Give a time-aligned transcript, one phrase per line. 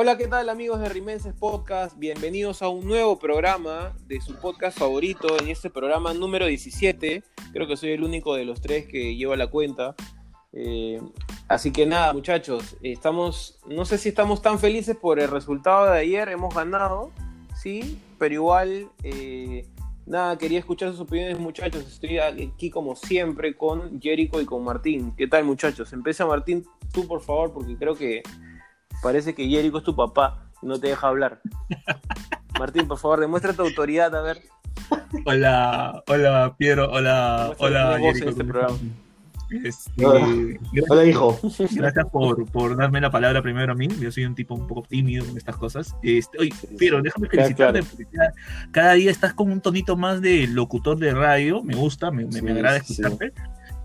[0.00, 1.98] Hola, ¿qué tal amigos de Rimenses Podcast?
[1.98, 7.24] Bienvenidos a un nuevo programa de su podcast favorito, en este programa número 17.
[7.52, 9.96] Creo que soy el único de los tres que lleva la cuenta.
[10.52, 11.00] Eh,
[11.48, 15.98] así que nada, muchachos, estamos, no sé si estamos tan felices por el resultado de
[15.98, 17.10] ayer, hemos ganado,
[17.60, 19.66] sí, pero igual, eh,
[20.06, 21.84] nada, quería escuchar sus opiniones, muchachos.
[21.84, 25.16] Estoy aquí como siempre con Jericho y con Martín.
[25.16, 25.92] ¿Qué tal, muchachos?
[25.92, 28.22] Empieza Martín, tú por favor, porque creo que
[29.02, 31.40] Parece que Jericho es tu papá y no te deja hablar.
[32.58, 34.42] Martín, por favor, demuestra tu autoridad, a ver.
[35.24, 38.30] Hola, hola Piero, hola, hola Jericho.
[38.30, 38.44] Este
[39.50, 40.04] este,
[40.88, 41.04] hola.
[41.06, 41.38] hijo.
[41.72, 43.88] Gracias por, por, darme la palabra primero a mí.
[43.98, 45.96] Yo soy un tipo un poco tímido en estas cosas.
[46.02, 48.06] Este, oye, Piero, déjame felicitarte porque
[48.72, 51.62] cada, día estás con un tonito más de locutor de radio.
[51.62, 53.32] Me gusta, me, me, agrada escucharte.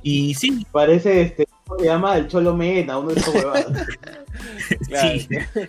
[0.03, 0.65] Y sí.
[0.71, 1.47] Parece este,
[1.79, 2.17] se llama?
[2.17, 3.71] El Cholo Mena, uno de esos huevados.
[4.81, 5.27] Sí,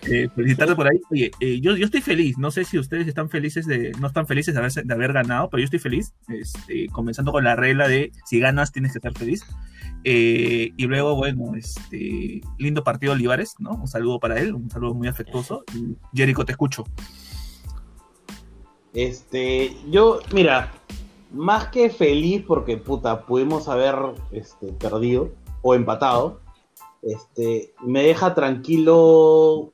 [0.09, 0.99] eh, felicitarte por ahí.
[1.11, 2.37] Oye, eh, yo, yo estoy feliz.
[2.37, 5.49] No sé si ustedes están felices de, no están felices de haber, de haber ganado,
[5.49, 6.13] pero yo estoy feliz.
[6.27, 9.45] Este, comenzando con la regla de si ganas tienes que estar feliz.
[10.03, 13.71] Eh, y luego, bueno, este lindo partido Olivares, ¿no?
[13.71, 15.63] Un saludo para él, un saludo muy afectuoso.
[16.13, 16.83] Jericho, te escucho.
[18.93, 20.71] Este, yo, mira,
[21.35, 23.95] más que feliz porque puta, pudimos haber
[24.31, 25.29] este, perdido
[25.61, 26.39] o empatado,
[27.01, 29.71] este, me deja tranquilo.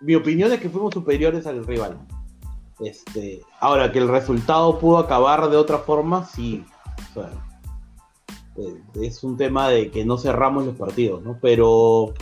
[0.00, 1.98] Mi opinión es que fuimos superiores al rival.
[2.80, 6.64] Este, ahora, que el resultado pudo acabar de otra forma, sí.
[8.56, 11.38] Eh, es un tema de que no cerramos los partidos, ¿no?
[11.40, 12.14] Pero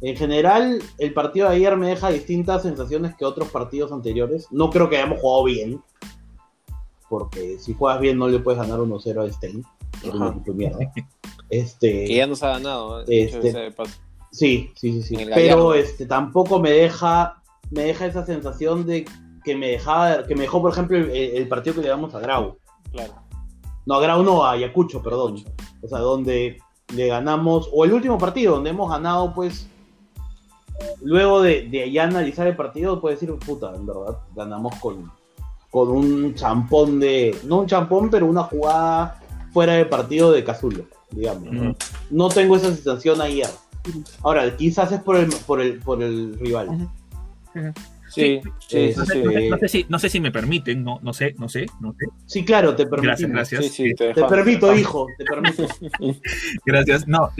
[0.00, 4.46] en general, el partido de ayer me deja distintas sensaciones que otros partidos anteriores.
[4.50, 5.82] No creo que hayamos jugado bien,
[7.08, 9.64] porque si juegas bien no le puedes ganar 1-0 a Stein.
[11.50, 13.02] Este, que ya nos ha ganado.
[13.06, 13.74] Este,
[14.30, 15.16] sí, sí, sí, sí.
[15.34, 19.06] Pero este, tampoco me deja, me deja esa sensación de
[19.44, 22.58] que me dejaba, que me dejó, por ejemplo, el, partido que le damos a Grau.
[22.92, 23.14] Claro.
[23.86, 25.42] No, a Grau no, a Ayacucho, perdón.
[25.82, 26.58] O sea, donde
[26.94, 29.66] le ganamos, o el último partido, donde hemos ganado, pues,
[31.00, 35.10] luego de, de ya analizar el partido, puede decir, puta, en verdad, ganamos con,
[35.70, 39.20] con un champón de, no un champón, pero una jugada
[39.52, 41.76] fuera de partido de Cazulo digamos.
[42.10, 42.28] ¿no?
[42.28, 43.48] tengo esa sensación ayer.
[44.22, 46.88] Ahora, quizás es por el, por el, por el rival.
[48.08, 51.66] Sí, sí, no, sé, si, no sé si me permiten, no, no sé, no sé,
[51.80, 52.06] no sé.
[52.26, 53.02] Sí, claro, te permito.
[53.02, 53.76] Gracias, gracias.
[53.76, 55.66] te, permito, hijo, te permito.
[56.66, 57.06] gracias.
[57.06, 57.30] No,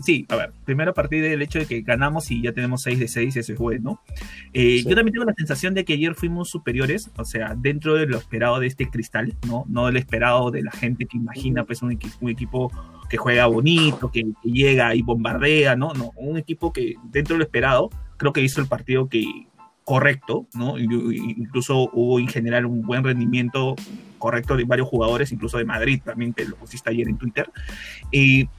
[0.00, 2.98] sí, a ver, primero a partir del hecho de que ganamos y ya tenemos 6
[2.98, 4.00] de 6, eso es bueno.
[4.52, 8.06] Eh, yo también tengo la sensación de que ayer fuimos superiores, o sea, dentro de
[8.06, 9.64] lo esperado de este cristal, ¿no?
[9.68, 12.72] No del esperado de la gente que imagina pues un, un equipo
[13.08, 15.92] que juega bonito, que, que, llega y bombardea, ¿no?
[15.94, 19.47] No, un equipo que dentro de lo esperado, creo que hizo el partido que
[19.88, 20.78] correcto, ¿no?
[20.78, 23.74] Incluso hubo en general un buen rendimiento
[24.18, 27.50] correcto de varios jugadores, incluso de Madrid también, que lo pusiste ayer en Twitter.
[28.12, 28.50] Y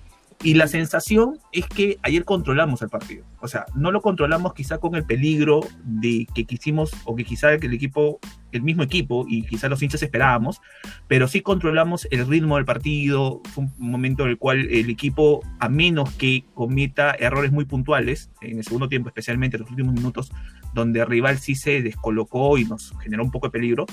[0.42, 3.26] y la sensación es que ayer controlamos el partido.
[3.42, 7.54] O sea, no lo controlamos quizá con el peligro de que quisimos, o que quizá
[7.54, 8.20] el equipo,
[8.54, 10.62] el mismo equipo, y quizá los hinchas esperábamos,
[11.08, 13.42] pero sí controlamos el ritmo del partido.
[13.54, 18.32] Fue un momento en el cual el equipo, a menos que cometa errores muy puntuales,
[18.42, 20.32] en el segundo tiempo, especialmente en los últimos minutos,
[20.74, 23.86] donde el rival sí se descolocó y nos generó un poco de peligro,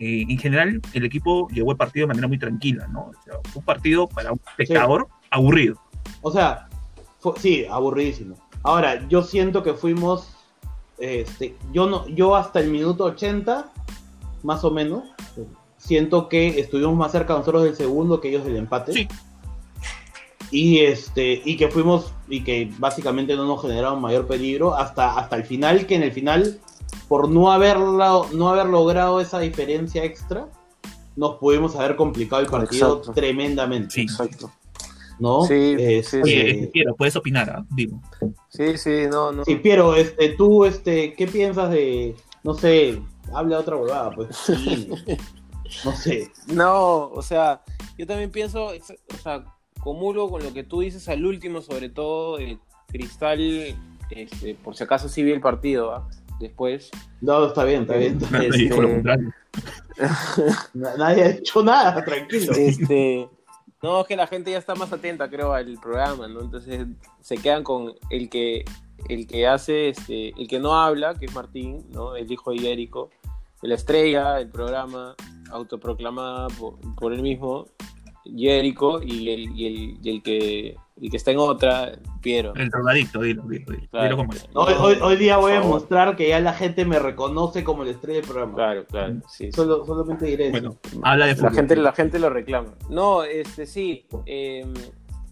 [0.00, 3.12] eh, en general el equipo llevó el partido de manera muy tranquila, ¿no?
[3.54, 5.80] un partido para un espectador aburrido.
[6.24, 6.68] O sea,
[7.36, 8.36] sí, aburridísimo.
[8.62, 10.30] Ahora, yo siento que fuimos.
[10.96, 13.70] Este, yo no, yo hasta el minuto 80,
[14.42, 15.04] más o menos,
[15.76, 18.92] siento que estuvimos más cerca nosotros del segundo que ellos del empate.
[18.92, 19.08] Sí.
[20.50, 25.36] Y este, y que fuimos, y que básicamente no nos generaron mayor peligro hasta, hasta
[25.36, 26.58] el final, que en el final,
[27.06, 30.48] por no haberlo, no haber logrado esa diferencia extra,
[31.16, 33.90] nos pudimos haber complicado el partido tremendamente.
[33.90, 34.50] Sí, exacto.
[35.18, 35.42] ¿No?
[35.42, 36.70] Sí, sí, sí.
[36.72, 37.66] Piero, puedes opinar, ¿ah?
[37.70, 38.00] digo.
[38.48, 39.44] Sí, sí, no, no.
[39.44, 43.00] Sí, Piero, este, tú, este, ¿qué piensas de, no sé,
[43.32, 44.28] habla otra huevada, pues,
[45.84, 46.30] no sé.
[46.48, 47.62] No, o sea,
[47.98, 49.44] yo también pienso, o sea,
[49.80, 52.58] comulgo con lo que tú dices al último, sobre todo el
[52.88, 53.40] Cristal,
[54.10, 56.08] este, por si acaso sí vi el partido, ¿ah?
[56.40, 56.90] Después.
[57.20, 58.18] No, está bien, está bien.
[58.42, 58.70] Este...
[60.74, 62.52] Nadie ha hecho nada, tranquilo.
[62.52, 63.28] Este,
[63.84, 66.40] no, es que la gente ya está más atenta, creo, al programa, ¿no?
[66.40, 66.86] Entonces
[67.20, 68.64] se quedan con el que
[69.10, 72.16] el que hace, este, el que no habla, que es Martín, ¿no?
[72.16, 73.10] El hijo de Jericho,
[73.60, 75.14] la estrella del programa,
[75.50, 76.48] autoproclamada
[76.96, 77.66] por, él mismo,
[78.24, 81.92] Jericho, y el, el, y el que el que está en otra,
[82.22, 82.54] Piero.
[82.54, 84.04] El drogadicto, dilo, dilo, dilo, Claro.
[84.04, 84.48] dilo como es.
[84.54, 87.90] Hoy, hoy- hoy día voy a mostrar que ya la gente me reconoce como la
[87.90, 88.54] estrella del programa.
[88.54, 89.46] Claro, claro, sí.
[89.46, 89.52] sí.
[89.52, 90.52] Solo, solamente diré eso.
[90.52, 91.54] Bueno, habla de La fútbol.
[91.54, 92.74] gente, la gente lo reclama.
[92.88, 94.06] No, este sí.
[94.26, 94.64] eh,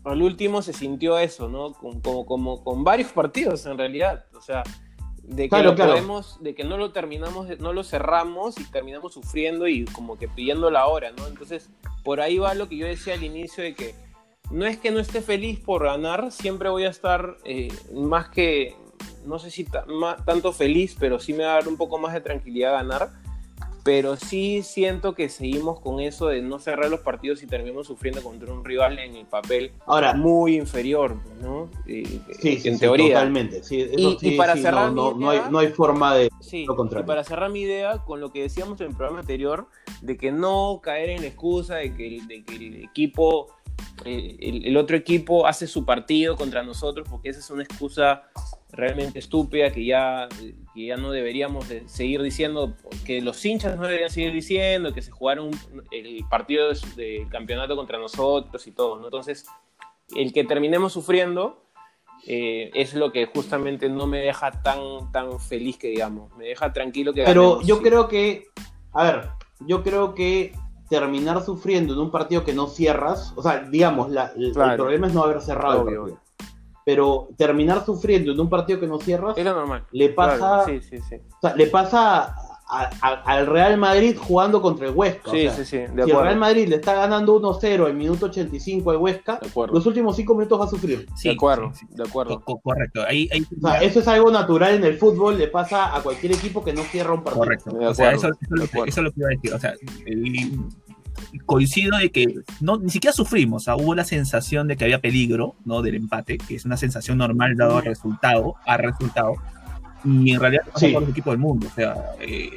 [0.04, 1.74] al último se sintió eso, ¿no?
[1.74, 4.24] Como, como, como con varios partidos en realidad.
[4.36, 4.64] O sea,
[5.22, 5.92] de que Claro, lo claro.
[5.92, 10.26] podemos, de que no lo terminamos, no lo cerramos y terminamos sufriendo y como que
[10.26, 11.28] pidiendo la hora, ¿no?
[11.28, 11.70] Entonces,
[12.02, 13.94] por ahí va lo que yo decía al inicio de que
[14.52, 18.76] no es que no esté feliz por ganar, siempre voy a estar eh, más que,
[19.26, 22.12] no sé si ma- tanto feliz, pero sí me va a dar un poco más
[22.12, 23.10] de tranquilidad ganar.
[23.84, 28.22] Pero sí siento que seguimos con eso de no cerrar los partidos y terminamos sufriendo
[28.22, 31.68] contra un rival en el papel Ahora, muy inferior, ¿no?
[31.88, 32.04] Eh,
[32.40, 33.14] sí, sí, en sí, teoría.
[33.14, 33.64] totalmente.
[33.64, 35.58] Sí, eso Y- y sí, para sí, cerrar no, no, mi no hay, idea- no
[35.58, 36.30] hay forma de.
[36.38, 37.04] Sí, Lo contrario.
[37.04, 39.66] y para cerrar mi idea con lo que decíamos en el programa anterior,
[40.00, 43.61] de que no caer en la excusa de que el, de que el equipo, eh,
[44.04, 48.24] el, el otro equipo hace su partido contra nosotros, porque esa es una excusa
[48.72, 50.28] realmente estúpida que ya,
[50.74, 52.74] que ya no deberíamos de seguir diciendo,
[53.04, 55.50] que los hinchas no deberían seguir diciendo, que se jugaron
[55.90, 59.04] el partido de del campeonato contra nosotros y todo, ¿no?
[59.06, 59.46] Entonces,
[60.16, 61.62] el que terminemos sufriendo
[62.26, 66.34] eh, es lo que justamente no me deja tan, tan feliz que digamos.
[66.36, 67.82] Me deja tranquilo que Pero ganemos, yo sí.
[67.82, 68.46] creo que.
[68.92, 69.28] A ver,
[69.60, 70.52] yo creo que
[70.92, 73.32] terminar sufriendo en un partido que no cierras.
[73.34, 76.20] O sea, digamos, la- el, problema es no haber cerrado Obvio, el partido.
[76.84, 79.38] Pero terminar sufriendo en un partido que no cierras.
[79.38, 79.86] Es lo normal.
[79.92, 81.14] Le pasa, Claro, sí, sí, sí.
[81.16, 82.34] o sea, le pasa
[82.74, 85.30] a- a- al Real Madrid jugando contra el Huesca.
[85.30, 86.16] o Sí, sea, sí, sí, de si el.
[86.16, 89.38] Real Madrid le está ganando 1-0 en minuto 85 al Huesca,
[89.70, 91.06] los últimos 5 minutos va a sufrir.
[91.14, 91.94] Sí, de acuerdo, sí, sí.
[91.94, 92.40] de acuerdo.
[92.40, 93.02] Co- co- correcto.
[93.06, 96.32] Ahí, ahí O sea, eso es algo natural en el fútbol, le pasa a cualquier
[96.32, 97.44] equipo que no cierra un partido.
[97.44, 97.70] Correcto.
[97.76, 98.36] De O sea, eso, eso
[98.86, 99.52] es lo que iba a decir.
[99.54, 99.74] O sea,
[100.06, 100.50] el-
[101.46, 103.62] coincido de que no, ni siquiera sufrimos.
[103.62, 105.82] O sea, hubo la sensación de que había peligro, ¿no?
[105.82, 109.34] Del empate, que es una sensación normal dado al resultado, a resultado.
[110.04, 110.90] Y en realidad no Sí.
[110.92, 111.66] los equipos del mundo.
[111.70, 112.50] O sea, eh,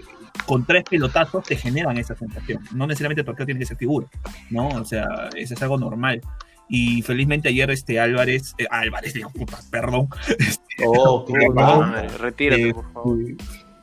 [0.45, 2.61] con tres pelotazos te generan esa sensación.
[2.73, 4.07] No necesariamente el partido tiene que ser figura,
[4.49, 4.67] ¿no?
[4.69, 5.05] O sea,
[5.35, 6.21] eso es algo normal.
[6.67, 10.07] Y felizmente ayer este Álvarez, eh, Álvarez, digo, puta, perdón,
[10.85, 11.89] Oh, qué Puta huevón.
[11.91, 13.17] Madre, retírate, Eh, por favor.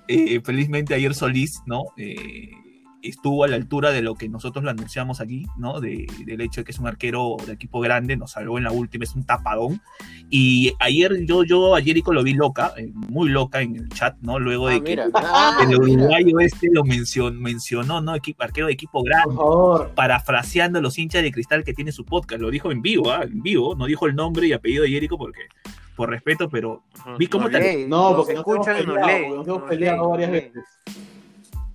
[0.08, 1.84] eh, felizmente ayer Solís, ¿no?
[1.96, 2.50] Eh,
[3.02, 5.80] estuvo a la altura de lo que nosotros lo anunciamos aquí, ¿no?
[5.80, 8.72] De- del hecho de que es un arquero de equipo grande, nos salvó en la
[8.72, 9.80] última, es un tapadón.
[10.30, 14.16] Y ayer yo, yo a Jericho lo vi loca, eh, muy loca en el chat,
[14.22, 14.38] ¿no?
[14.38, 15.00] Luego de Ah, que.
[15.14, 18.14] Ah, el uruguayo este lo mencionó, mencionó ¿no?
[18.14, 19.90] Equipo, arquero de equipo Por grande favor.
[19.94, 22.40] parafraseando a los hinchas de cristal que tiene su podcast.
[22.40, 23.22] Lo dijo en vivo, ¿ah?
[23.24, 23.74] En vivo.
[23.74, 25.40] No dijo el nombre y apellido de Jericho porque,
[25.96, 26.82] por respeto, pero
[27.18, 30.64] vi cómo Nos te- No, porque nos escuchan y nos leen, hemos peleado varias veces.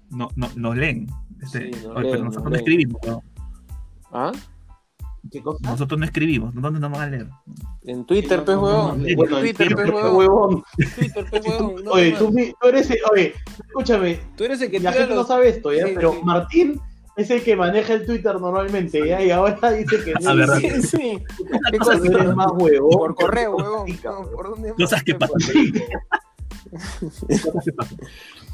[0.09, 1.07] No, no, nos leen.
[1.41, 3.23] Este, Sí, nos oye, pero leen, nosotros nos no escribimos, ¿no?
[4.11, 4.31] ¿Ah?
[5.29, 5.59] ¿Qué cosa?
[5.69, 6.53] Nosotros no escribimos.
[6.55, 7.27] ¿Dónde nos van a leer?
[7.83, 9.01] En Twitter, pe No, no, huevón.
[9.01, 10.63] no, En Twitter, pe entiendo, huevón.
[10.95, 11.83] Twitter, pe huevón.
[11.83, 13.33] No, Oye, no, tú, tú eres el- oye,
[13.67, 15.85] escúchame, tú eres el que la gente no los- sabe esto, ¿ya?
[15.87, 16.19] Sí, pero sí.
[16.23, 16.79] Martín
[17.17, 19.21] es el que maneja el Twitter normalmente, ¿ya?
[19.21, 20.59] Y ahora dice que ¿verdad?
[20.59, 21.23] Sí, sí.
[21.71, 22.11] ¿Qué Cosas cosa?
[22.21, 22.91] eres más huevón.
[22.91, 23.89] Por correo, huevón.
[24.05, 24.77] No, ¿por dónde más?
[24.77, 25.41] Cosas que pasan.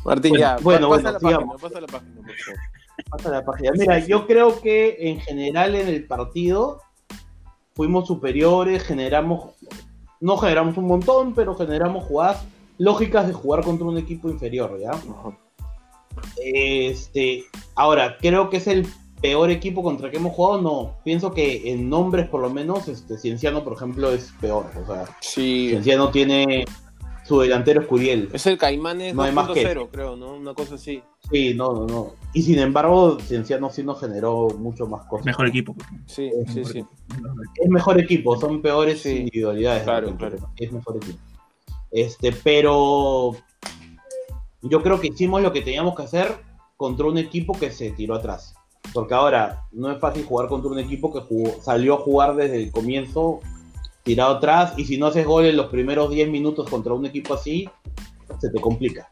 [0.05, 0.57] Martín, Bueno, ya.
[0.61, 2.59] bueno, pa- pasa bueno, la página, pasa la página, por favor.
[3.09, 3.71] Pasa la página.
[3.77, 6.79] Mira, yo creo que en general en el partido
[7.75, 9.51] fuimos superiores, generamos,
[10.19, 12.43] no generamos un montón, pero generamos jugadas
[12.77, 14.91] lógicas de jugar contra un equipo inferior, ¿ya?
[16.43, 17.45] Este,
[17.75, 18.87] ahora, creo que es el
[19.21, 20.95] peor equipo contra el que hemos jugado, no.
[21.03, 24.65] Pienso que en nombres, por lo menos, este, Cienciano, por ejemplo, es peor.
[24.81, 25.69] O sea, Sí.
[25.69, 26.65] Cienciano tiene
[27.25, 28.29] su delantero es Curiel.
[28.33, 30.33] Es el Caimanes No hay más que 2.0, creo, ¿no?
[30.35, 31.01] Una cosa así.
[31.31, 32.11] Sí, no, no, no.
[32.33, 35.25] Y sin embargo, Cienciano sí nos generó mucho más cosas.
[35.25, 35.75] Mejor equipo.
[36.05, 36.83] Sí, sí, sí.
[37.55, 39.17] Es mejor equipo, son peores Sí.
[39.19, 39.83] individualidades.
[39.83, 40.37] Claro, claro.
[40.57, 41.17] Es mejor equipo.
[41.91, 43.31] Este, pero
[44.61, 46.35] yo creo que hicimos lo que teníamos que hacer
[46.77, 48.55] contra un equipo que se tiró atrás.
[48.93, 52.61] Porque ahora no es fácil jugar contra un equipo que jugó- salió a jugar desde
[52.61, 53.39] el comienzo
[54.03, 57.33] tirado atrás y si no haces gol en los primeros 10 minutos contra un equipo
[57.33, 57.69] así,
[58.39, 59.09] se te complica.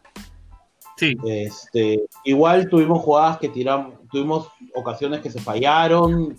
[0.98, 6.36] Sí, Este, igual tuvimos jugadas que tiramos, tuvimos ocasiones que se fallaron.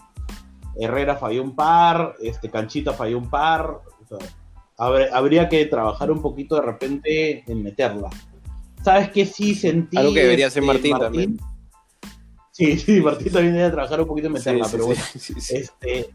[0.79, 3.81] Herrera falló un par, este Canchita falló un par.
[4.03, 4.29] o sea,
[4.79, 8.11] habré- habría que trabajar un poquito de repente en meterla.
[8.85, 9.97] ¿Sabes qué sí sentí?
[9.97, 11.39] Algo que debería hacer este, Martín también.
[12.51, 15.03] Sí, sí, Martín también debería trabajar un poquito en meterla, Sí, pero sí, bueno.
[15.13, 15.57] sí, sí, sí.
[15.57, 16.11] Este,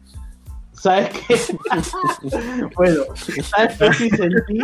[0.80, 1.36] ¿sabes qué?
[2.76, 3.02] bueno,
[3.42, 4.58] ¿sabes qué sí sentí?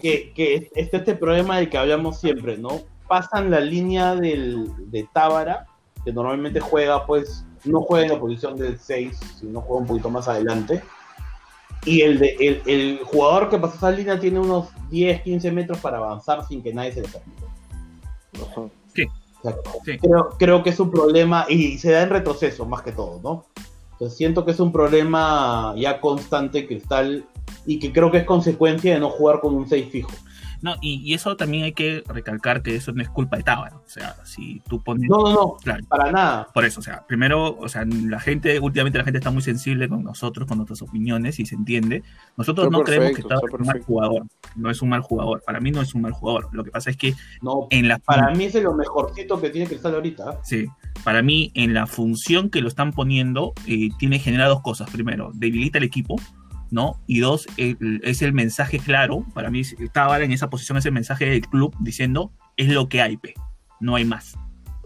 [0.00, 2.80] Que, que está este problema del que hablamos siempre, ¿no?
[3.08, 5.66] Pasan la línea del, de Tábara
[6.04, 10.10] que normalmente juega, pues, no juega en la posición del 6, sino juega un poquito
[10.10, 10.82] más adelante.
[11.86, 15.78] Y el, de, el, el jugador que pasa esa línea tiene unos 10, 15 metros
[15.78, 17.42] para avanzar sin que nadie se le permita.
[18.94, 19.04] Sí.
[19.04, 19.98] O sea, Sí.
[19.98, 23.44] creo, creo que es un problema y se da en retroceso más que todo, ¿no?
[23.94, 27.26] Entonces siento que es un problema ya constante Cristal
[27.64, 30.10] y que creo que es consecuencia de no jugar con un 6 fijo.
[30.64, 33.76] No, y, y eso también hay que recalcar que eso no es culpa de Tábara.
[33.76, 35.10] O sea, si tú pones.
[35.10, 35.84] No, no, no, Claro.
[35.88, 36.48] para nada.
[36.54, 39.90] Por eso, o sea, primero, o sea, la gente, últimamente la gente está muy sensible
[39.90, 42.02] con nosotros, con nuestras opiniones y se entiende.
[42.38, 43.86] Nosotros Está no creemos que perfecto, Tábara está es un mal perfecto.
[43.92, 44.22] jugador.
[44.56, 45.42] No es un mal jugador.
[45.44, 46.48] Para mí no es un mal jugador.
[46.52, 49.50] Lo que pasa es que No, en la para mí es de lo mejorcito que
[49.50, 50.40] tiene Cristal ahorita.
[50.44, 50.66] Sí,
[51.04, 54.88] para mí en la función que lo están poniendo eh, tiene genera dos cosas.
[54.90, 56.16] Primero, debilita el equipo,
[56.70, 57.00] ¿no?
[57.06, 59.24] Y dos, el- es el mensaje claro.
[59.34, 63.02] Para mí estaba en esa posición, es el mensaje del club diciendo es lo que
[63.02, 63.34] hay, pe.
[63.80, 64.36] no hay más.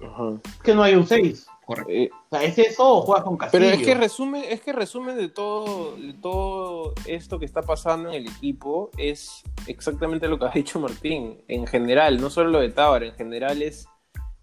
[0.02, 0.34] Ajá.
[0.44, 1.46] Es que no hay un 6.
[1.66, 1.92] Correcto.
[1.92, 3.62] Eh, O sea, ¿es eso o juegas con Castillo?
[3.64, 8.08] Pero es que resumen, es que resumen de todo, de todo esto que está pasando
[8.08, 11.42] en el equipo es exactamente lo que ha dicho Martín.
[11.46, 13.86] En general, no solo lo de Tábara, en general es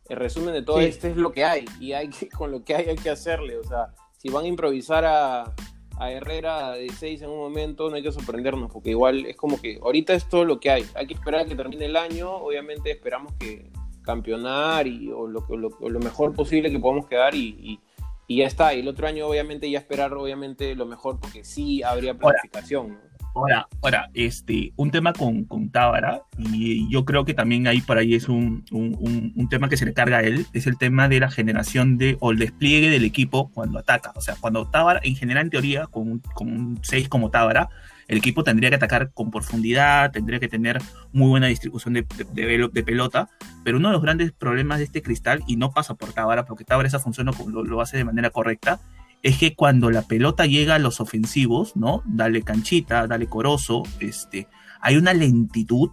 [0.08, 0.86] el resumen de todo Sí.
[0.86, 3.58] esto es lo que hay y hay que, con lo que hay hay que hacerle.
[3.58, 3.88] O sea,
[4.20, 5.52] si van a improvisar a,
[5.98, 9.60] a Herrera de 6 en un momento, no hay que sorprendernos, porque igual es como
[9.62, 10.86] que ahorita es todo lo que hay.
[10.96, 13.72] Hay que esperar a que termine el año, obviamente esperamos que
[14.04, 17.80] campeonar y, o, lo, o lo- o lo mejor posible que podamos quedar y, y-
[18.28, 18.74] y ya está.
[18.74, 22.90] Y el otro año, obviamente, ya esperar obviamente lo mejor, porque sí habría planificación.
[22.94, 23.15] ¿no?
[23.36, 27.98] Ahora, ahora, este, un tema con, con Tábara, y yo creo que también ahí por
[27.98, 30.78] ahí es un, un- un- un tema que se le carga a él, es el
[30.78, 34.14] tema de la generación de, o el despliegue del equipo cuando ataca.
[34.16, 37.68] O sea, cuando Tábara, en general, en teoría, con, un- con un 6 como Tábara,
[38.08, 40.80] el equipo tendría que atacar con profundidad, tendría que tener
[41.12, 43.30] muy buena distribución de, de- de de pelota,
[43.64, 46.64] pero uno de los grandes problemas de este cristal, y no pasa por Tábara, porque
[46.64, 48.80] Tábara esa función lo- lo hace de manera correcta,
[49.26, 52.04] es que cuando la pelota llega a los ofensivos, ¿no?
[52.06, 54.48] Dale canchita, dale corozo, este,
[54.82, 55.90] hay una lentitud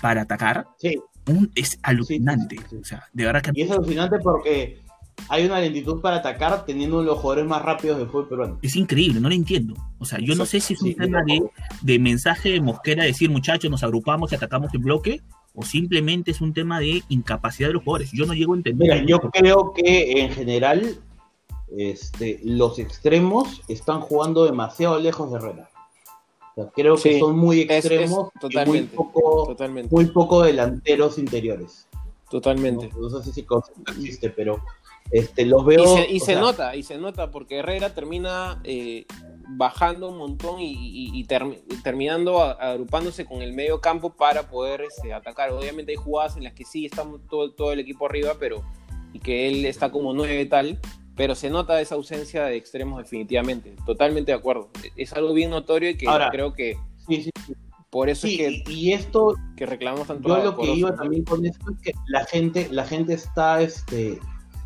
[0.00, 2.56] para atacar, Sí, un- es alucinante.
[2.56, 2.76] sí, sí.
[2.76, 4.78] O sea, de verdad que y es alucinante porque
[5.30, 8.58] hay una lentitud para atacar teniendo uno de los jugadores más rápidos del fútbol peruano.
[8.60, 9.74] es increíble, no lo entiendo.
[9.98, 11.42] O sea, yo no sé si es un tema de,
[11.80, 15.22] de mensaje de Mosquera, decir muchachos, nos agrupamos y atacamos en bloque,
[15.54, 18.12] o simplemente es un tema de incapacidad de los jugadores.
[18.12, 18.86] Yo no llego a entender.
[19.00, 20.96] Mira, yo creo que en general
[21.76, 25.68] este, los extremos están jugando demasiado lejos de Herrera.
[26.56, 30.42] O sea, creo que son muy es- es extremos y muy poco, Totalmente, muy poco
[30.42, 31.86] delanteros interiores.
[32.30, 32.88] totalmente.
[32.98, 33.46] No, no sé si
[33.88, 34.60] existe, pero
[35.12, 35.84] este, los veo.
[35.84, 39.06] Y se, y o se sea, nota, y se nota, porque Herrera termina eh,
[39.50, 44.10] bajando un montón y, y- y termi- y terminando a- agrupándose con el medio campo
[44.10, 45.52] para poder este, atacar.
[45.52, 48.64] Obviamente hay jugadas en las que sí está todo, todo el equipo arriba, pero
[49.12, 50.80] y que él está como nueve y tal,
[51.16, 53.74] pero se nota esa ausencia de extremos definitivamente.
[53.86, 54.68] Totalmente de acuerdo.
[54.96, 56.76] Es algo bien notorio y que Ahora, creo que
[57.08, 57.54] Sí, sí, sí.
[57.90, 60.96] por eso Sí, es que, y, esto, que reclamamos tanto yo lo que iba ¿no?
[60.96, 64.18] también con esto es que la gente, la gente está, este,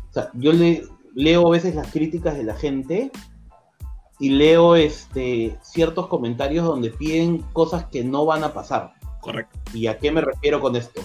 [0.09, 0.83] o sea, yo le,
[1.15, 3.11] leo a veces las críticas de la gente
[4.19, 8.93] y leo este, ciertos comentarios donde piden cosas que no van a pasar.
[9.21, 9.57] Correcto.
[9.73, 11.01] ¿Y a qué me refiero con esto?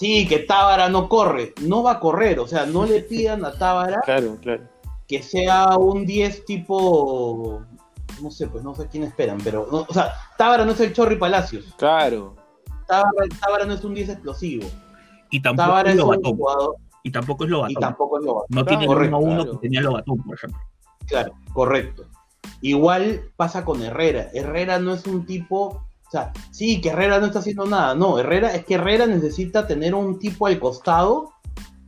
[0.00, 3.52] Sí, que Tábara no corre, no va a correr, o sea, no le pidan a
[3.52, 4.62] Tábara Claro, claro.
[5.06, 7.60] que sea un 10 tipo,
[8.22, 10.94] no sé, pues no sé quién esperan, pero, no, o sea, Tábara no es el
[10.94, 12.34] Chorri Palacios, Claro.
[12.86, 14.66] Tábara, Tábara no es un 10 explosivo,
[15.30, 17.74] Y tampoco Tábara es es un jugador Y tampoco es y Lobatón.
[17.80, 18.46] tampoco es Lobatón.
[18.56, 19.52] No tiene Correcto, 1 a 1 claro.
[19.52, 20.60] que tenía Lobatón, por ejemplo.
[21.06, 22.04] Claro, correcto.
[22.62, 24.28] Igual pasa con Herrera.
[24.32, 27.94] Herrera no es un tipo, o sea, sí, que Herrera no está haciendo nada.
[27.94, 31.30] No, Herrera es que Herrera necesita tener un tipo al costado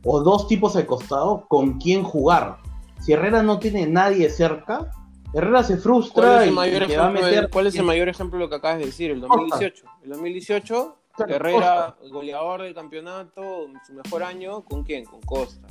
[0.05, 2.57] o dos tipos al costado con quien jugar.
[3.01, 4.91] Si Herrera no tiene nadie cerca,
[5.33, 7.49] Herrera se ¿Cuál frustra es, el y, mayor y te va a meter.
[7.49, 9.11] cuál es el mayor ejemplo de lo que acabas de decir?
[9.11, 9.35] El Costa.
[9.35, 9.85] 2018.
[10.03, 15.03] El 2018, Claro, Herrera, goleador del campeonato, su mejor año, ¿con quién?
[15.05, 15.67] Con Costa.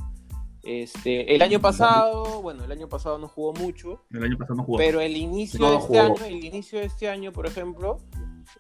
[0.63, 4.63] Este, el año pasado, bueno, el año pasado no jugó mucho, El año pasado no
[4.65, 4.79] jugó.
[4.79, 6.01] pero el inicio No de este jugó.
[6.01, 7.99] año, el inicio de este año, por ejemplo,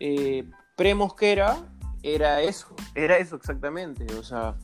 [0.01, 0.45] eh,
[0.77, 1.57] pre-Mosquera
[2.03, 4.07] era eso, era eso exactamente.
[4.15, 4.57] O sea,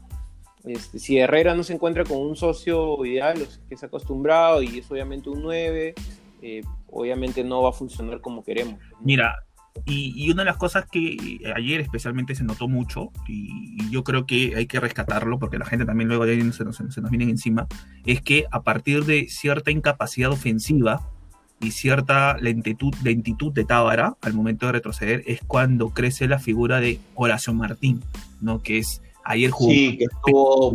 [0.64, 3.88] este, si Herrera no se encuentra con un socio ideal, o sea, que se ha
[3.88, 5.94] acostumbrado y es obviamente un 9,
[6.42, 8.80] eh, obviamente no va a funcionar como queremos.
[9.00, 9.36] Mira,
[9.84, 11.16] y, y una de las cosas que
[11.54, 15.64] ayer especialmente se notó mucho, y, y yo creo que hay que rescatarlo, porque la
[15.64, 17.68] gente también luego de ahí se nos, se nos vienen encima,
[18.04, 21.08] es que a partir de cierta incapacidad ofensiva
[21.60, 26.80] y cierta lentitud, lentitud de Tábara al momento de retroceder, es cuando crece la figura
[26.80, 28.02] de Horacio Martín,
[28.40, 28.62] ¿no?
[28.62, 30.72] Que es, ayer jugó Sí, que estuvo,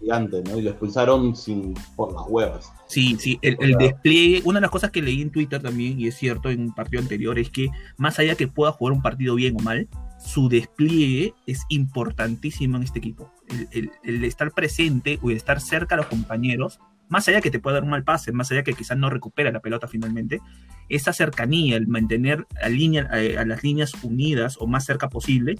[0.00, 0.58] gigante, ¿no?
[0.58, 2.72] Y lo expulsaron sin, por las huevas.
[2.86, 6.06] Sí, sí, el, el, despliegue, una de las cosas que leí en Twitter también, y
[6.06, 9.34] es cierto en un partido anterior, es que más allá que pueda jugar un partido
[9.34, 9.88] bien o mal,
[10.18, 13.30] su despliegue es importantísimo en este equipo.
[13.48, 17.50] El, el, el estar presente o el estar cerca a los compañeros, más allá que
[17.50, 20.40] te pueda dar un mal pase, más allá que quizás no recupera la pelota finalmente,
[20.88, 25.56] esa cercanía, el mantener a, línea, a, a las líneas unidas o más cerca posible,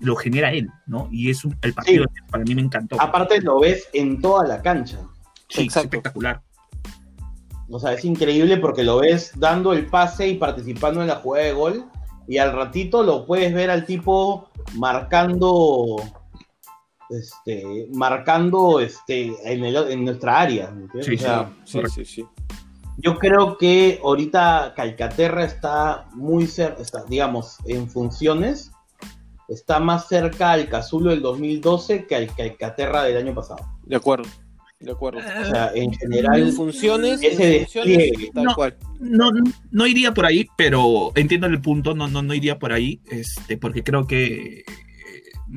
[0.00, 1.08] lo genera él, ¿no?
[1.10, 2.20] Y es un, el partido sí.
[2.30, 3.00] para mí me encantó.
[3.00, 4.98] Aparte lo ves en toda la cancha.
[5.48, 6.42] Sí, es espectacular.
[7.68, 11.46] O sea, es increíble porque lo ves dando el pase y participando en la jugada
[11.46, 11.84] de gol.
[12.28, 15.96] Y al ratito lo puedes ver al tipo marcando.
[17.10, 20.74] Este, marcando este, en, el, en nuestra área.
[21.00, 22.24] Sí, o sea, sí, sí, sí,
[22.98, 28.72] Yo creo que ahorita Calcaterra está muy cerca, está, digamos, en funciones,
[29.48, 33.64] está más cerca al Cazulo del 2012 que al Calcaterra del año pasado.
[33.84, 34.28] De acuerdo.
[34.80, 35.20] De acuerdo.
[35.20, 36.38] O sea, en general.
[36.40, 38.76] En funciones, ese en funciones tal no, cual.
[39.00, 39.30] No,
[39.70, 43.56] no iría por ahí, pero entiendo el punto, no, no, no iría por ahí, este,
[43.56, 44.64] porque creo que.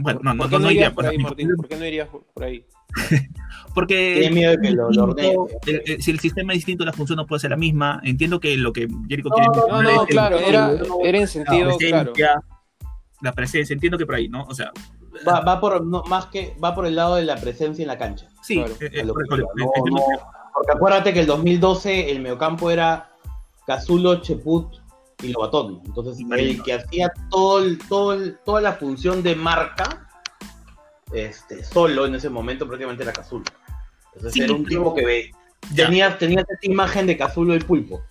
[0.02, 1.18] Bueno, no, no, ¿Por qué no, no, iría por por ahí.
[1.18, 1.56] Martín?
[1.56, 2.66] ¿Por qué no irías por ahí?
[3.76, 5.60] Porque Tiene miedo de que lo, lo distinto, ordene.
[5.68, 8.00] el- el- si el sistema es distinto, la función no puede ser la misma.
[8.04, 10.72] Entiendo que lo que Jericho No, quiere no, No, mencionar no, es el- claro, era,
[11.04, 11.78] era en la sentido, claro.
[12.14, 12.42] presencia,
[13.22, 14.44] la presencia, entiendo que por ahí, ¿no?
[14.44, 14.72] O sea,
[15.28, 17.98] Va, va por no, más que va por el lado de la presencia en la
[17.98, 18.28] cancha.
[18.42, 20.04] sí, Claro, eh, eh, lo no,
[20.54, 23.12] porque acuérdate que el 2012 el mediocampo era
[23.68, 24.78] Cazulo, Cheput
[25.22, 25.82] y Lobatón.
[25.86, 30.06] Entonces Y el que hacía todo el- todo el- toda la función de marca
[31.12, 33.44] este, solo en ese momento prácticamente era Cazulo.
[34.14, 35.32] Entonces Sí, era un tipo que ve.
[35.74, 35.86] Ya.
[35.88, 38.02] Tenías, tenías esta imagen de Cazulo el pulpo.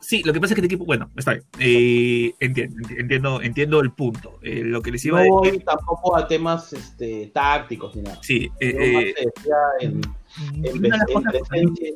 [0.00, 1.44] Sí, lo que pasa es que este equipo, bueno, está bien.
[1.58, 4.38] Eh, entiendo, enti- entiendo, entiendo el punto.
[4.42, 5.56] Eh, lo que les iba a No decir.
[5.58, 8.18] voy tampoco a temas este, tácticos ni nada.
[8.22, 10.00] Sí, eh, Yo más eh, decía en,
[10.36, 10.98] en, una,
[11.32, 11.94] de las en que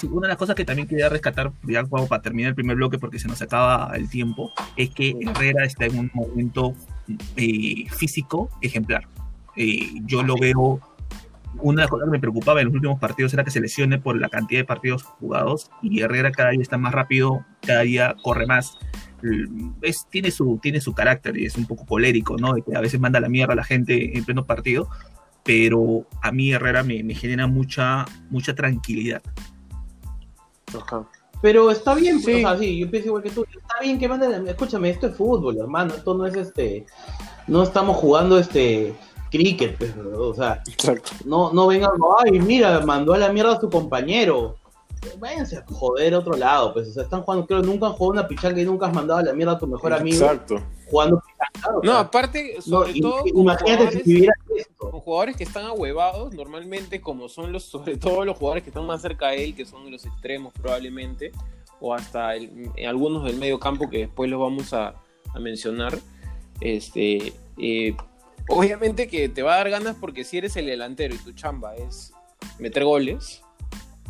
[0.00, 2.76] sí, una de las cosas que también quería rescatar, ya como para terminar el primer
[2.76, 6.74] bloque, porque se nos acaba el tiempo, es que Herrera está en un momento
[7.36, 9.08] eh, físico ejemplar.
[9.56, 10.80] Eh, yo lo veo.
[11.60, 13.98] Una de las cosas que me preocupaba en los últimos partidos era que se lesione
[13.98, 18.14] por la cantidad de partidos jugados y Herrera cada día está más rápido, cada día
[18.22, 18.78] corre más.
[19.82, 22.52] Es, tiene, su, tiene su carácter y es un poco colérico, ¿no?
[22.52, 24.88] De que a veces manda la mierda a la gente en pleno partido,
[25.48, 29.22] pero a mí Herrera me, me genera mucha, mucha tranquilidad.
[30.78, 31.08] Ajá.
[31.40, 32.34] Pero está bien, Sí.
[32.34, 33.46] o sea, sí, yo pienso igual que tú.
[33.50, 36.84] Está bien que manden, escúchame, esto es fútbol, hermano, esto no es este,
[37.46, 38.94] no estamos jugando este
[39.30, 41.12] cricket, pues, o sea, Exacto.
[41.24, 44.56] no, no vengan, ay, mira, mandó a la mierda a su compañero.
[45.18, 48.20] Váyanse a joder a otro lado, pues, o sea, están jugando, creo, nunca han jugado
[48.20, 50.60] una pichanga y nunca has mandado a la mierda a tu mejor amigo Exacto.
[50.90, 51.78] jugando pichanga.
[51.78, 54.32] o No, aparte, sobre todo imagínate jugadores, si esto.
[54.76, 58.86] Con jugadores que están ahuevados, normalmente como son los, sobre todo los jugadores que están
[58.86, 61.32] más cerca de él, que son los extremos probablemente,
[61.80, 64.94] o hasta en algunos del medio campo que después los vamos a,
[65.38, 65.96] mencionar,
[66.60, 67.94] este, eh,
[68.48, 71.76] obviamente que te va a dar ganas porque si eres el delantero y tu chamba
[71.76, 72.12] es
[72.58, 73.42] meter goles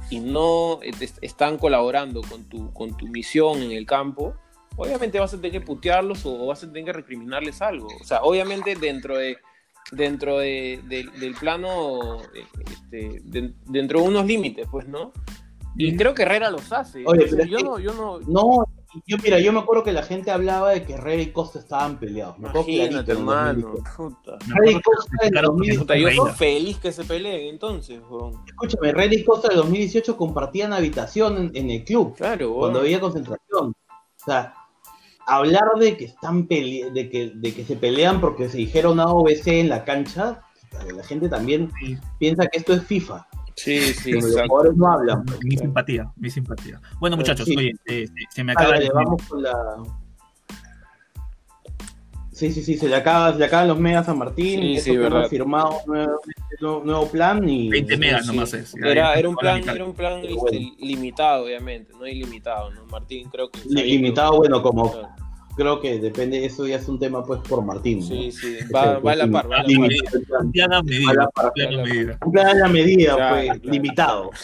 [0.08, 4.34] y no eh, están colaborando con tu, con tu misión en el campo,
[4.76, 7.88] obviamente vas a tener que putearlos o vas a tener que recriminarles algo.
[8.00, 9.36] O sea, obviamente dentro de
[9.92, 12.18] dentro de, de- del plano,
[12.70, 15.12] este, de- dentro de unos límites, pues, ¿no?
[15.76, 17.04] Y creo que Herrera los hace.
[17.06, 18.64] Oye, pero yo que- no, yo no, No,
[19.06, 21.98] yo mira, yo me acuerdo que la gente hablaba de que Herrera y Costa estaban
[22.00, 22.38] peleados.
[22.38, 23.60] Me acuerdo imagínate, hermano.
[23.74, 23.96] 2018.
[23.96, 24.38] Puta.
[24.46, 25.80] Me Herrera y Costa porque 2018.
[25.80, 28.42] Puta, yo soy feliz que se peleen entonces, weón.
[28.46, 32.58] Escúchame, Herrera y Costa del 2018 compartían habitación en, en el club Claro, weón.
[32.60, 33.68] cuando había concentración.
[33.68, 34.54] O sea,
[35.28, 39.06] hablar de que están pele de que, de que se pelean porque se dijeron A
[39.06, 40.42] o B, C en la cancha,
[40.94, 41.70] la gente también
[42.18, 43.26] piensa que esto es FIFA.
[43.56, 45.24] Sí, sí, los jugadores no hablan.
[45.42, 46.80] Mi simpatía, mi simpatía.
[47.00, 47.56] Bueno, muchachos, sí.
[47.56, 49.52] oye, eh, se, se me acaba dale, el vamos con la.
[52.32, 54.60] Sí, sí, sí, se le, acaba, se le acaban los megas a Martín.
[54.60, 55.28] Sí, eso sí, verdad.
[55.28, 56.20] firmado nuevo,
[56.60, 57.68] nuevo- nuevo plan y.
[57.68, 58.74] 20 megas Sí, nomás es.
[58.76, 60.58] Era, era un plan, era un plan este, bueno.
[60.78, 62.84] limitado, obviamente, no ilimitado, ¿no?
[62.86, 65.08] Martín creo que Li- Limitado, bueno, como Claro.
[65.58, 67.98] Creo que depende, eso ya es un tema pues por Martín.
[67.98, 68.06] ¿no?
[68.06, 69.78] Sí, sí, va, va a la par, va a la par.
[69.78, 71.52] medida, la par.
[71.56, 72.18] ya la medida.
[72.24, 73.60] Un plan a la medida, pues, claro.
[73.64, 74.30] limitado.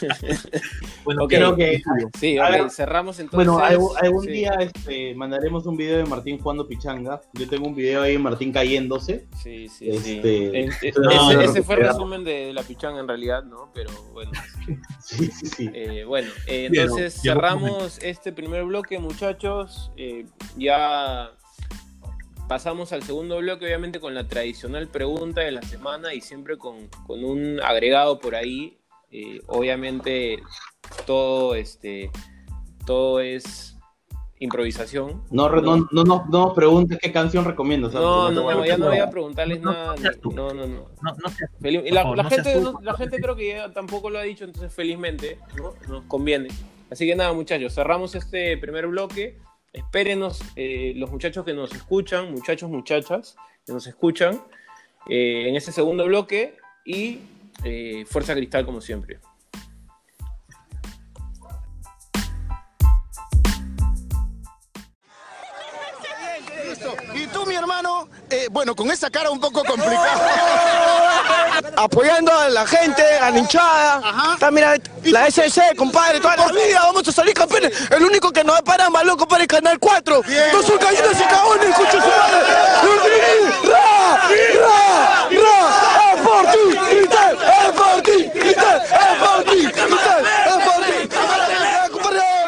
[1.04, 1.28] Bueno.
[1.28, 1.82] Creo que,
[2.18, 3.46] Sí, A ok, ver, cerramos entonces.
[3.46, 4.30] bueno, algún, algún sí.
[4.30, 7.20] día este, mandaremos un video de Martín jugando pichanga.
[7.34, 9.26] Yo tengo un video ahí de Martín cayéndose.
[9.36, 10.20] Sí, sí, sí.
[10.54, 13.70] Este, no, ese, no, ese fue el resumen de, la pichanga en realidad, ¿no?
[13.74, 14.32] Pero bueno,
[15.00, 15.70] Sí, sí, sí.
[15.74, 19.92] eh, bueno eh, entonces cerramos este primer bloque, muchachos.
[19.98, 20.24] Eh,
[20.56, 21.03] ya
[22.48, 26.88] pasamos al segundo bloque, obviamente con la tradicional pregunta de la semana y siempre con,
[27.06, 28.78] con un agregado por ahí.
[29.10, 30.42] Eh, obviamente
[31.06, 32.10] todo, este,
[32.84, 33.76] todo es
[34.40, 35.22] improvisación.
[35.30, 37.94] No, no, no, no, no nos preguntes qué canción recomiendas.
[37.94, 39.94] No, no, a- ya no voy a preguntarles No, nada.
[39.96, 40.30] no.
[40.32, 40.66] No, no, no.
[40.66, 44.18] No, no la, favor, la no gente, no- la gente creo que ya tampoco lo
[44.18, 45.74] ha dicho, entonces felizmente ¿no?
[45.88, 46.48] nos conviene.
[46.90, 49.38] Así que nada, muchachos, cerramos este primer bloque.
[49.74, 54.40] Espérenos eh, los muchachos que nos escuchan, muchachos, muchachas, que nos escuchan
[55.08, 57.18] eh, en este segundo bloque y
[57.64, 59.18] eh, Fuerza Cristal como siempre.
[67.14, 71.00] Y tú, mi hermano, eh, bueno, con esa cara un poco complicada.
[71.76, 74.02] apoyando a la gente, a la hinchada.
[74.34, 77.72] Está, mira, la SC, compadre, toda la vida vamos a salir campeones.
[77.90, 80.22] El único que nos para más loco para el Canal 4.
[80.52, 82.40] No son gallinas y cagones, escucha su madre.
[83.64, 84.28] ¡Ra!
[84.60, 85.28] ¡Ra!
[85.30, 86.14] ¡Ra!
[86.14, 86.64] ¡Es por ti!
[87.64, 88.30] ¡Es por ti!
[88.34, 88.54] ¡Es
[89.18, 89.66] por ti!
[89.66, 89.86] ¡Es
[90.62, 91.08] por ti!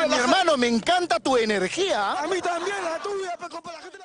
[0.08, 2.12] Mi hermano, me encanta tu energía.
[2.12, 3.95] A mí también, la tuya, pe, compadre, la gente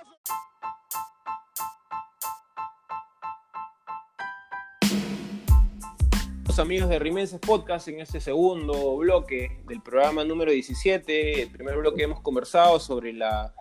[6.60, 11.44] amigos de Rimenses Podcast en este segundo bloque del programa número 17.
[11.44, 13.54] El primer bloque hemos conversado sobre la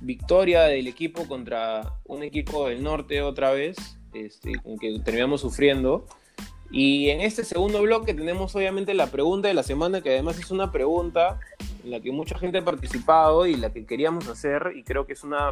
[0.00, 3.76] victoria del equipo contra un equipo del norte otra vez,
[4.12, 6.04] este, con que terminamos sufriendo.
[6.70, 10.50] Y en este segundo bloque tenemos obviamente la pregunta de la semana, que además es
[10.50, 11.38] una pregunta
[11.84, 15.12] en la que mucha gente ha participado y la que queríamos hacer, y creo que
[15.12, 15.50] es una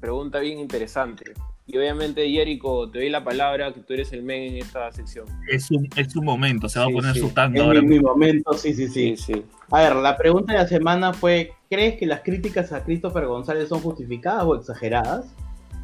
[0.00, 1.34] pregunta bien interesante.
[1.66, 5.26] Y obviamente, Jerico, te doy la palabra, que tú eres el men en esta sección.
[5.48, 7.20] Es su, es su momento, se va Sí, a poner sí.
[7.36, 7.80] En ahora.
[7.80, 9.16] mi, mi momento, sí, sí, sí.
[9.16, 9.44] sí.
[9.70, 13.68] A ver, la pregunta de la semana fue, ¿crees que las críticas a Christopher González
[13.68, 15.26] son justificadas o exageradas?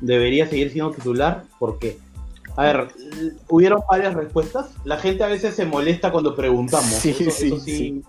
[0.00, 1.44] ¿Debería seguir siendo titular?
[1.60, 1.98] ¿Por qué?
[2.56, 2.88] A ver,
[3.48, 4.74] hubieron varias respuestas.
[4.84, 6.86] La gente a veces se molesta cuando preguntamos.
[6.86, 8.02] Sí, eso, sí, eso sí.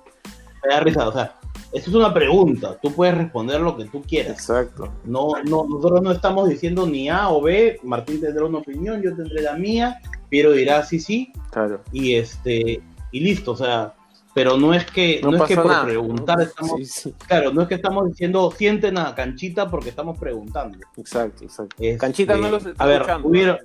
[0.66, 1.08] Me da risa.
[1.08, 1.36] O sea,
[1.74, 2.78] esto es una pregunta.
[2.82, 4.34] Tú puedes responder lo que tú quieras.
[4.34, 4.92] Exacto.
[5.06, 7.80] No, no, nosotros no estamos diciendo ni A o B.
[7.84, 10.00] Martín tendrá una opinión, yo tendré la mía.
[10.30, 11.32] Piero dirá sí, sí.
[11.52, 11.82] Claro.
[11.92, 13.52] Y este y listo.
[13.52, 13.94] O sea,
[14.34, 15.86] pero no es que No, no, es que por nada.
[15.86, 17.14] preguntar estamos Sí, sí.
[17.28, 20.78] Claro, no es que estamos diciendo sienten a Canchita porque estamos preguntando.
[20.96, 21.76] Exacto, exacto.
[21.80, 23.28] Este, Canchita no los está A ver, escuchando.
[23.28, 23.58] hubieron-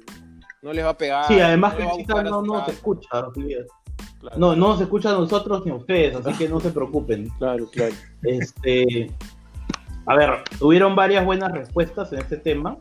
[0.63, 1.27] No les va a pegar.
[1.29, 3.09] sí, además no Canchita no, no se escucha.
[3.37, 3.59] Olivia.
[4.23, 7.29] Claro, No, no nos escucha a nosotros ni a ustedes, así que no se preocupen.
[7.39, 7.95] Claro, claro.
[8.23, 9.11] Este,
[10.07, 12.79] a ver, tuvieron varias buenas respuestas en este tema.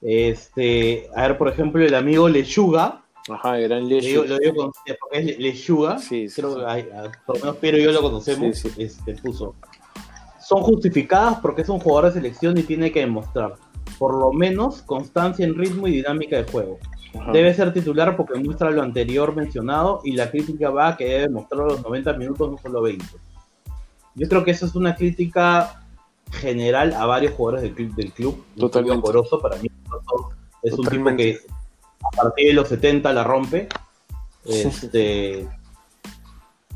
[0.00, 4.14] Este, a ver, por ejemplo, el amigo Lechuga, Ajá, gran leche.
[4.26, 6.60] lo digo con- porque es Le- Lechuga, Sí, sí, creo sí.
[6.66, 6.86] hay-
[7.26, 8.68] por lo menos Piero y yo lo conocemos, sí.
[8.78, 9.54] Este, puso.
[10.40, 13.54] Son justificadas porque es un jugador de selección y tiene que demostrar,
[13.98, 16.78] por lo menos, constancia en ritmo y dinámica de juego.
[17.18, 17.32] Ajá.
[17.32, 21.28] Debe ser titular porque muestra lo anterior mencionado y la crítica va a que debe
[21.28, 23.04] mostrar los 90 minutos, no solo 20.
[24.14, 25.84] Yo creo que esa es una crítica
[26.30, 27.94] general a varios jugadores del club.
[27.94, 28.44] Del club.
[28.56, 29.02] Totalmente.
[29.02, 29.68] Corozo, para mí,
[30.62, 31.22] es un tipo Totalmente.
[31.22, 31.38] que
[32.02, 33.68] a partir de los 70 la rompe.
[34.44, 35.48] Este,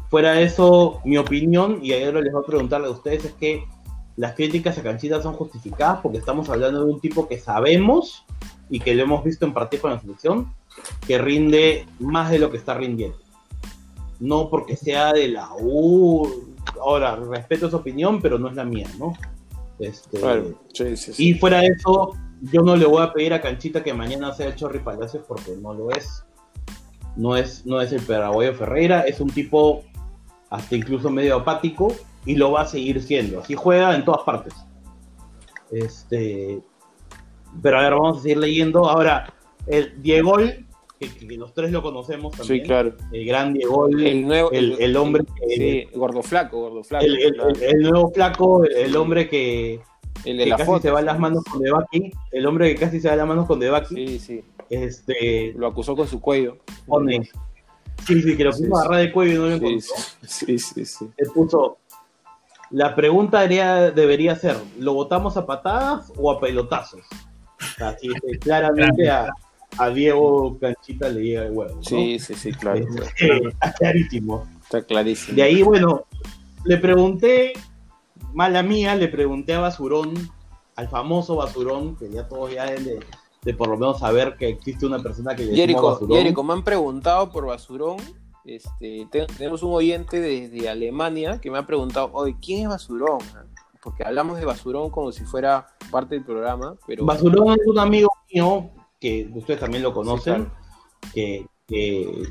[0.08, 3.64] fuera de eso, mi opinión, y ahora les voy a preguntarle a ustedes, es que
[4.16, 8.24] las críticas a Canchita son justificadas porque estamos hablando de un tipo que sabemos
[8.68, 10.54] y que lo hemos visto en partidos con la selección,
[11.06, 13.18] que rinde más de lo que está rindiendo.
[14.18, 16.54] No porque sea de la U.
[16.80, 19.14] Ahora, respeto su opinión, pero no es la mía, ¿no?
[19.78, 21.28] Este, Claro, sí, sí, sí.
[21.28, 24.48] y fuera de eso, yo no le voy a pedir a Canchita que mañana sea
[24.48, 26.24] el Chorri Palacios porque no lo es.
[27.14, 29.84] No es, no es el paraguayo Ferreira, es un tipo
[30.50, 33.40] hasta incluso medio apático y lo va a seguir siendo.
[33.40, 34.54] Así juega en todas partes.
[35.70, 36.60] Este,
[37.62, 38.88] pero a ver, vamos a seguir leyendo.
[38.88, 39.32] Ahora,
[39.66, 40.64] el Diego, que,
[41.18, 42.60] que los tres lo conocemos también.
[42.62, 42.94] Sí, claro.
[43.12, 44.50] El gran Diego, el, El nuevo.
[44.52, 45.54] el hombre que,
[45.90, 47.04] Sí, gordo flaco, gordo flaco.
[47.04, 49.80] el, el- el- el nuevo flaco, el, el hombre que,
[50.24, 50.82] El de que la casi foto.
[50.82, 53.60] se va las manos con Debaki, el hombre que casi se va las manos con
[53.60, 54.44] Debaki, Sí, sí.
[54.70, 56.58] este, Lo acusó con su cuello.
[56.86, 57.28] pone,
[58.06, 58.86] sí, sí, que lo Sí, puso a sí.
[58.86, 59.94] agarrar de cuello y no lo encontró.
[60.22, 61.08] sí, sí, sí.
[61.18, 61.76] Le puso,
[62.70, 67.02] la pregunta debería, debería ser, ¿lo votamos a patadas o a pelotazos?
[67.80, 69.28] Así que claramente a,
[69.78, 71.82] a Diego Canchita le llega el huevo, ¿no?
[71.82, 72.78] Sí, sí, sí, claro.
[72.78, 74.46] Este, está clarísimo.
[74.62, 75.36] Está clarísimo.
[75.36, 76.04] De ahí, bueno,
[76.64, 77.52] le pregunté,
[78.32, 80.14] mala mía, le pregunté a Basurón,
[80.76, 83.00] al famoso Basurón, que ya todos ya de,
[83.42, 86.16] de por lo menos saber que existe una persona que le Jerico, Basurón.
[86.18, 87.96] Jerico, me han preguntado por Basurón.
[88.44, 93.18] Este, te- tenemos un oyente desde Alemania que me ha preguntado, oye, ¿quién es Basurón?
[93.86, 97.04] Porque hablamos de Basurón como si fuera parte del programa, pero...
[97.04, 98.68] Basurón es un amigo mío,
[98.98, 100.50] que ustedes también lo conocen,
[101.04, 102.22] Sí, que, que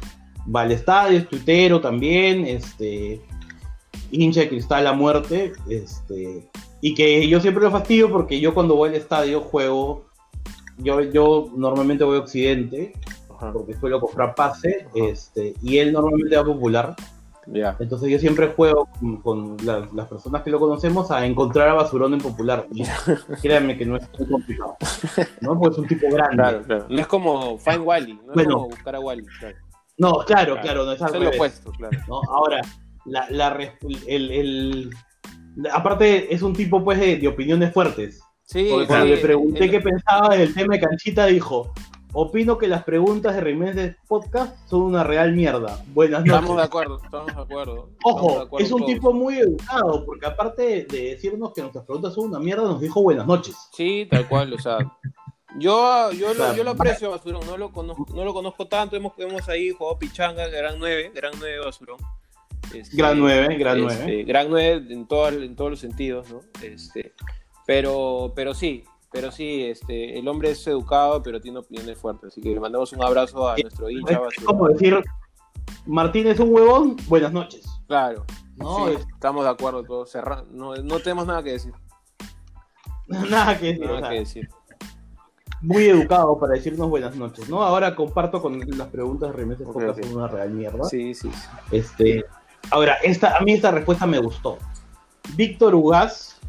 [0.54, 3.22] va al estadio, es tuitero también, este,
[4.12, 6.50] hincha de cristal a muerte, este,
[6.82, 10.08] y que yo siempre lo fastidio porque yo cuando voy al estadio juego,
[10.80, 12.92] yo, yo normalmente voy a Occidente,
[13.34, 16.96] Ajá, porque suelo comprar pase, este, y él normalmente va a popular,
[17.80, 21.74] entonces yo siempre juego con, con las, las personas que lo conocemos a encontrar a
[21.74, 22.84] Basurón en popular, y
[23.42, 24.76] créanme que no es muy complicado,
[25.42, 25.58] ¿no?
[25.60, 26.36] Porque es un tipo grande.
[26.38, 26.86] Claro, claro.
[26.90, 28.54] No es como Find Wally, no es Bueno.
[28.56, 29.58] como buscar a Wally, claro.
[29.98, 31.36] No, claro, claro, no es al es lo revés.
[31.36, 31.98] opuesto, claro.
[32.08, 32.22] ¿no?
[32.30, 32.62] Ahora,
[33.06, 33.72] la, la res-
[34.08, 34.90] el, el-
[35.72, 38.20] aparte es un tipo pues de, de opiniones fuertes.
[38.44, 41.74] Sí, Porque cuando sí, le pregunté el- qué pensaba del tema de Canchita, dijo,
[42.18, 45.84] opino que las preguntas de Reméndez Podcast son una real mierda.
[45.94, 46.34] Buenas noches.
[46.36, 47.76] Estamos de acuerdo, estamos de acuerdo.
[47.88, 48.94] de Ojo, acuerdo es un todos.
[48.94, 53.02] tipo muy educado, porque aparte de decirnos que nuestras preguntas son una mierda, nos dijo
[53.02, 53.56] buenas noches.
[53.74, 54.78] Sí, tal cual, o sea.
[55.58, 59.14] Yo, yo, lo, yo lo aprecio, Basurón, no lo, conozco, no lo conozco tanto, hemos,
[59.18, 61.98] hemos ahí jugado Pichanga, Gran 9, Gran 9 Basurón.
[62.74, 64.24] Este, Gran 9, gran este, 9.
[64.24, 66.42] Gran 9 en, todo- en todos los sentidos, ¿no?
[66.62, 67.14] Este,
[67.66, 68.84] pero, pero sí,
[69.16, 72.92] pero sí, este, el hombre es educado, pero tiene opiniones fuertes, así que le mandamos
[72.92, 75.02] un abrazo a nuestro hincha Es como decir,
[75.86, 77.66] Martín es un huevón, buenas noches.
[77.88, 78.26] Claro,
[78.58, 81.74] No, sí, es- estamos de acuerdo todos, cerra- no, no tenemos nada que decir,
[83.08, 83.86] nada que decir.
[83.86, 84.50] o nada sea, que decir.
[85.62, 87.64] muy educado para decirnos buenas noches, ¿no?
[87.64, 90.06] Ahora comparto con las preguntas de Remeses Ok, Podcast ok.
[90.06, 90.84] son una real mierda.
[90.84, 91.48] Sí, sí, sí.
[91.72, 92.26] Este,
[92.70, 94.58] ahora, esta, a mí esta respuesta me gustó.
[95.36, 96.40] Víctor Ugaz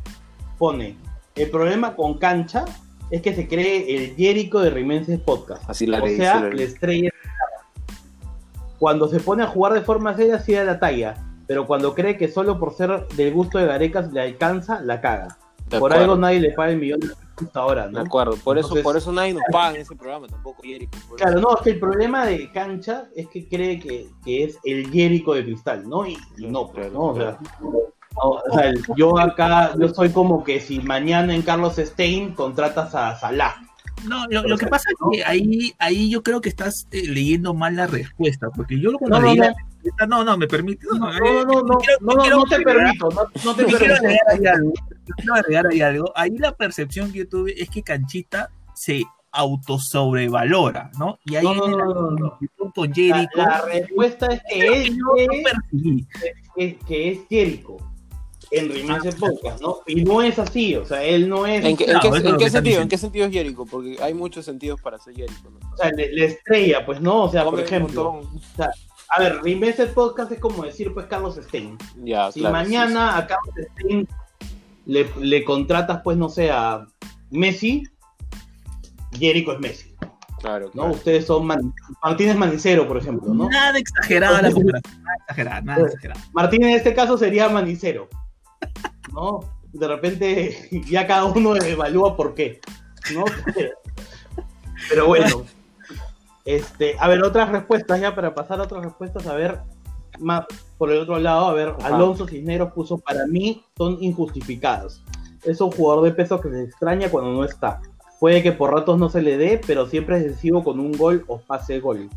[0.59, 0.97] pone,
[1.37, 2.65] el problema con cancha
[3.11, 5.69] es que se cree el Jericho de Rimenses Podcast.
[5.69, 7.11] Así la o sea, la estrella.
[8.79, 11.15] Cuando se pone a jugar de forma seria, sí da la talla.
[11.47, 15.39] Pero cuando cree que solo por ser del gusto de Garecas le alcanza, la caga.
[15.69, 16.13] De por acuerdo.
[16.13, 18.01] algo nadie le paga el millón de hasta ahora, De ¿no?
[18.01, 20.99] acuerdo, por eso, Entonces- por eso nadie nos paga en ese programa tampoco, Jericho.
[21.17, 24.91] Claro, no, es que el problema de cancha es que cree que, que es el
[24.91, 26.07] Jericho de cristal, ¿no?
[26.07, 27.07] Y, y no, pues, ¿no?
[27.09, 27.39] O sea,
[28.17, 32.95] o sea, el- yo acá, yo soy como que si mañana en Carlos Stein contratas
[32.95, 33.55] a Salah.
[34.07, 37.55] No, lo, lo que pasa es que ahí, ahí yo creo que estás eh, leyendo
[37.55, 39.45] mal la respuesta, porque yo cuando No, leí no.
[39.45, 40.87] la respuesta, no, no, me permite.
[40.93, 43.09] No, No, eh, no, no, no, quiero- no, quiero te permito,
[43.45, 44.73] no, te quiero agregar ahí algo.
[45.17, 46.13] Quiero agregar ahí algo.
[46.15, 49.03] Ahí la percepción que yo tuve es que Canchita se
[49.33, 51.19] autosobrevalora, ¿no?
[51.25, 52.39] Y ahí No, no, no, la no, no.
[52.41, 53.29] discusión con La, Jericho.
[53.37, 54.93] la respuesta es que
[55.45, 56.07] percibí.
[56.57, 57.77] que, que es Jericho
[58.59, 59.79] en Rimense Podcast, ¿no?
[59.87, 62.81] Y no es así, o sea, él no es, ¿En qué, en Claro, en sentido?
[62.83, 63.65] ¿En qué sentido es Jericho?
[63.65, 65.71] Porque hay muchos sentidos para ser Jericho, ¿no?
[65.73, 67.25] o sea, la la estrella, pues, ¿no?
[67.25, 68.21] O sea, por Come ejemplo,
[69.09, 71.77] a ver, Rimense Podcast es como decir, pues, Carlos Stein.
[72.03, 74.09] Ya, Si claro, mañana a Carlos Stein
[74.87, 76.87] le, le contratas, pues, no sé, a
[77.31, 77.83] Messi,
[79.19, 79.95] Jericho es Messi, sí.
[80.41, 80.73] Claro, ¿no?
[80.73, 80.91] claro.
[80.93, 83.49] Ustedes son Man- Martínez Manicero, por ejemplo, ¿no?
[83.49, 86.21] Nada exagerada la comparación, nada exagerada, nada exagerada.
[86.33, 88.09] Martín en este caso sería Manicero,
[89.13, 89.41] ¿no?
[89.73, 92.61] De repente ya cada uno evalúa por qué,
[93.15, 93.25] ¿no?
[94.89, 95.45] Pero bueno,
[96.45, 99.61] este, a ver, otras respuestas ya para pasar a otras respuestas, a ver,
[100.21, 100.47] más
[100.79, 101.97] por el otro lado, a ver, Ajá.
[101.97, 105.03] Alonso Cisneros puso, para mí son injustificadas.
[105.45, 107.81] Es un jugador de peso que se extraña cuando no está.
[108.21, 111.25] Puede que por ratos no se le dé, pero siempre es decisivo con un gol
[111.27, 112.09] o pase gol.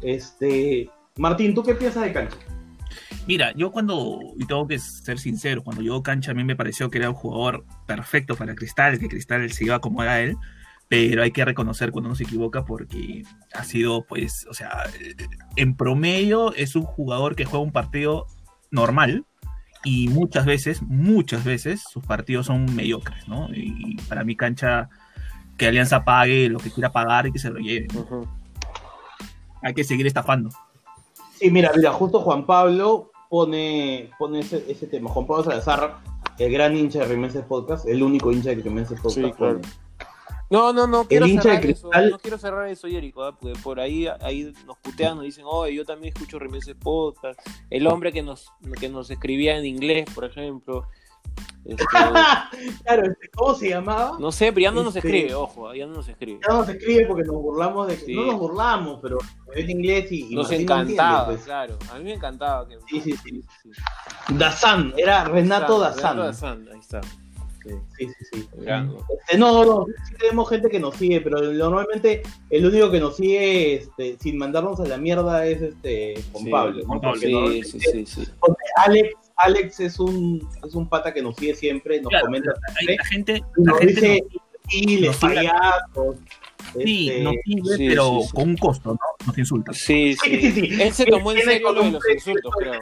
[0.00, 2.36] Este, Martín, ¿tú qué piensas de cancha?
[3.26, 6.90] Mira, yo cuando, y tengo que ser sincero, cuando llegó Cancha a mí me pareció
[6.90, 10.36] que era un jugador perfecto para Cristal, que Cristal se iba como era él,
[10.88, 13.22] pero hay que reconocer cuando uno se equivoca porque
[13.54, 14.84] ha sido, pues, o sea,
[15.54, 18.26] en promedio es un jugador que juega un partido
[18.72, 19.24] normal
[19.84, 23.48] y muchas veces, muchas veces sus partidos son mediocres, ¿no?
[23.54, 24.88] Y para mí Cancha,
[25.56, 27.86] que Alianza pague lo que quiera pagar y que se lo lleve.
[29.62, 30.50] Hay que seguir estafando.
[31.38, 35.08] Sí, mira, mira, justo Juan Pablo pone, pone ese, ese tema.
[35.08, 36.00] Juan Pablo Salazar,
[36.38, 39.26] el gran hincha de Remenses Podcast, el único hincha de Remenses Podcast.
[39.26, 39.58] Sí, claro.
[39.62, 39.68] pone,
[40.50, 43.34] No, no, no quiero hincha de cerrar eso, Cristal- no quiero cerrar eso, Jericho, ¿ah?
[43.40, 47.40] porque por ahí, ahí nos putean, nos dicen, oye, yo también escucho Remeses Podcast,
[47.70, 50.86] el hombre que nos, que nos escribía en inglés, por ejemplo,
[51.64, 51.84] este,
[52.84, 54.16] claro, este, ¿cómo se llamaba?
[54.18, 56.40] no sé, pero ya no nos Este- escribe, ojo, ya no nos escribe.
[56.46, 58.14] Ya nos escribe porque nos burlamos de que Sí.
[58.16, 59.18] no nos burlamos, pero
[59.54, 61.44] es inglés y, y Nos Martín no encantaba, entiende, pues.
[61.44, 62.78] claro, a mí me encantaba que...
[62.88, 63.42] Sí, sí, sí.
[64.30, 66.16] Dazán, era Renato Dazán.
[66.16, 67.00] Renato Dazán, ahí está.
[67.02, 68.48] Sí, Sí, sí, sí.
[68.58, 73.14] Este, no, no, sí tenemos gente que nos sigue, pero normalmente el único que nos
[73.14, 76.80] sigue este, sin mandarnos a la mierda es este Juan Sí, Pablo.
[76.80, 76.86] ¿no?
[76.88, 78.24] Juan Pablo, Porque Sí, normalmente sí, sí, sí.
[78.84, 82.96] Alex, Alex es un, es un pata que nos sigue siempre, nos Claro, comenta siempre,
[82.96, 84.24] la gente, y la nos gente
[84.70, 86.16] dice, nos- payasos.
[86.84, 88.32] sí, este, nos sigue, sí, pero sí, sí.
[88.34, 89.26] con un costo, ¿no?
[89.26, 89.72] Nos insulta.
[89.72, 90.82] Sí, Sí, sí, sí.
[90.82, 92.80] Él se tomó en serio lo de los insultos, de- creo.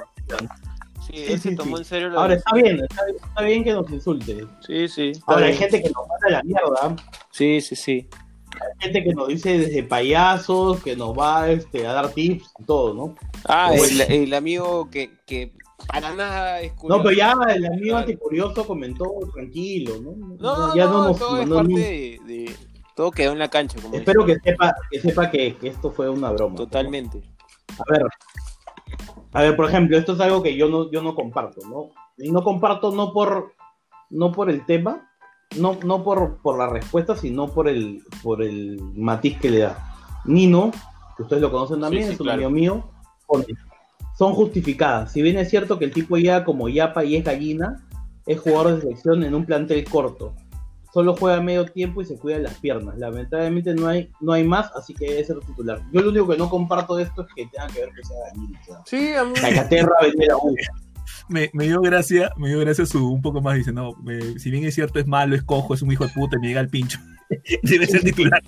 [1.07, 3.05] Sí, Sí, él sí, se tomó en serio lo de Ahora los está bien, está,
[3.05, 4.47] bien- está bien que nos insulte.
[4.67, 5.13] Sí, sí.
[5.27, 6.97] Ahora hay gente que nos manda a la mierda,
[7.33, 8.09] Sí, sí, sí.
[8.53, 12.65] hay gente que nos dice desde payasos, que nos va este, a dar tips y
[12.65, 13.17] todo, ¿no?
[13.47, 15.53] Ah, Pues- el, el amigo que, que
[15.87, 20.13] para nada es No, pero ya el amigo anticurioso comentó tranquilo, ¿no?
[20.39, 22.57] No, ya no, todo es no- parte no- de, de-
[22.95, 26.09] Todo quedó en la cancha, como Espero que sepa, que sepa que, que esto fue
[26.11, 26.57] una broma.
[26.57, 27.23] Totalmente.
[27.79, 28.03] A ver,
[29.33, 31.91] a ver, por ejemplo, esto es algo que yo no, yo no comparto, ¿no?
[32.19, 33.55] Y no comparto no por,
[34.11, 35.09] no por el tema,
[35.57, 39.95] no, no por, por la respuesta, sino por el, por el matiz que le da.
[40.27, 40.71] Nino,
[41.17, 42.47] que ustedes lo conocen también, Sí, sí, es un claro.
[42.47, 42.91] amigo mío,
[44.21, 45.13] son justificadas.
[45.13, 47.83] Si bien es cierto que el tipo llega como yapa y es gallina,
[48.27, 50.35] es jugador de selección en un plantel corto.
[50.93, 52.99] Solo juega medio tiempo y se cuida las piernas.
[52.99, 55.81] Lamentablemente no hay, no hay más, así que debe ser titular.
[55.91, 58.17] Yo lo único que no comparto de esto es que tenga que ver que sea
[58.31, 58.61] gallina.
[58.85, 59.33] Sí, a mí.
[59.57, 60.37] La.
[61.31, 64.51] Me, me dio gracia, me dio gracia su un poco más, dice, no, me- si
[64.51, 66.61] bien es cierto, es malo, es cojo, es un hijo de puta, y me llega
[66.61, 66.99] el pincho.
[67.63, 68.43] Debe ser titular.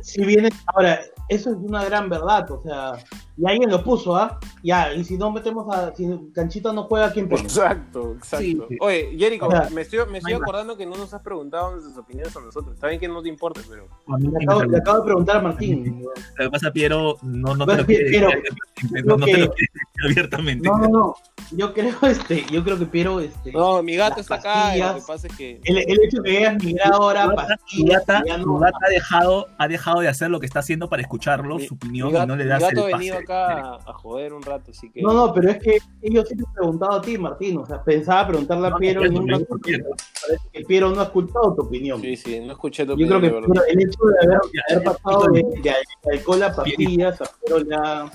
[0.00, 2.92] Si viene, ahora, eso es una gran verdad, o sea,
[3.36, 4.38] y alguien lo puso, ¿ah?
[4.64, 7.42] Ya, y si no metemos a, si Canchita no juega, ¿quién pone?
[7.42, 8.44] Exacto, exacto.
[8.44, 8.76] Sí, sí.
[8.80, 11.96] Oye, Jericho, O sea, me estoy, me estoy acordando que no nos has preguntado nuestras
[11.96, 12.74] opiniones a nosotros.
[12.74, 13.86] Está bien que no te importe, pero.
[14.18, 16.02] Le acabo, le acabo de preguntar a Martín.
[16.36, 19.46] Lo que pasa, Piero, no, no te lo quiere Piero, decir, no, no te creo
[19.46, 19.70] lo quiere
[20.04, 20.68] abiertamente.
[20.68, 21.14] No, no, no.
[21.52, 24.76] Yo creo, este, yo creo que Piero, este, No, mi gato está acá.
[24.76, 25.60] y Lo que pasa es que.
[25.64, 28.58] el, el hecho de que hayas migrado ahora Su gata- su pastillas, gata, ya no,
[28.58, 31.74] gata ha, dejado, ha dejado de hacer lo que está haciendo para escucharlo, Mi- su
[31.74, 33.24] opinión, mi gato, y no le mi das gato el ha venido pase.
[33.24, 35.02] acá a, joder un rato, así que.
[35.02, 37.82] no, no, pero es que yo sí te he preguntado a ti, Martín, o sea,
[37.82, 41.00] pensaba preguntarle a No, Piero no, y no, nunca no, no, parece que Piero no
[41.00, 42.00] ha escuchado tu opinión.
[42.00, 43.48] Sí, sí, no escuché tu Yo creo opinión, que de verdad.
[43.52, 47.64] Piero- el hecho de haber, Ya, haber pasado de, de, alcohol a pastillas, a Piero
[47.68, 48.12] ya...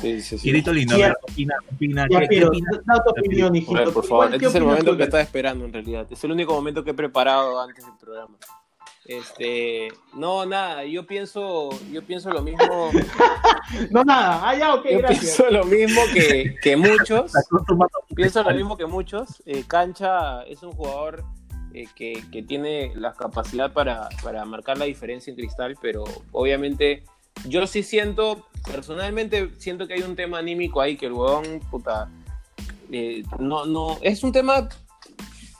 [0.00, 0.42] Sí, sí, sí.
[0.44, 2.70] Quirito lindo, Sí, a ver, opina, opina, Ya, ¿qué, qué Piero, opina?
[2.84, 3.72] da tu opinión, hijito.
[3.74, 6.06] Ver, por ¿Qué- favor, qué este es el momento que estaba esperando en realidad.
[6.10, 8.36] Es el único momento que he preparado antes del programa.
[9.08, 12.90] Este, no, nada, yo pienso, yo pienso lo mismo,
[13.90, 14.46] No, nada.
[14.46, 15.20] Ah, ya, ok, yo gracias.
[15.20, 17.32] pienso lo mismo que, que muchos,
[18.14, 19.42] pienso lo mismo que muchos.
[19.46, 21.24] Eh, Cancha es un jugador
[21.72, 27.04] eh, que, que tiene la capacidad para, para marcar la diferencia en cristal, pero obviamente
[27.46, 32.10] yo sí siento, personalmente siento que hay un tema anímico ahí, que el huevón, puta,
[32.92, 34.68] eh, no, no, es un tema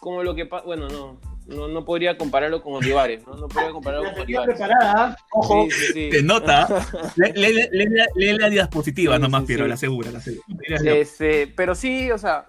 [0.01, 3.35] como lo que pasa, bueno, no, no, no podría compararlo con Olivares, ¿no?
[3.35, 4.57] No podría compararlo La con Olivares.
[4.57, 5.65] preparada, ojo.
[5.65, 6.13] Sí, sí, sí.
[6.13, 6.69] Se nota.
[7.17, 9.69] Lee, lee- lee- lee- lee la diapositiva Sí, nomás, sí, Piero, sí.
[9.71, 10.45] la segura, la segura.
[10.85, 12.47] Este, pero sí, o sea,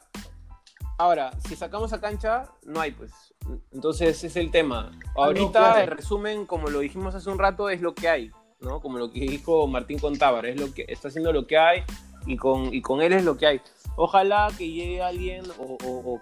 [0.98, 3.12] ahora, si sacamos a cancha, no hay, pues.
[3.72, 4.92] Entonces, es el tema.
[5.16, 5.80] Ahorita, claro.
[5.82, 8.82] el resumen, como lo dijimos hace un rato, es lo que hay, ¿no?
[8.82, 11.84] Como lo que dijo Martín Contábar, es lo que está haciendo lo que hay
[12.28, 13.62] y con, y con él es lo que hay.
[13.96, 16.22] Ojalá que llegue alguien o, o- o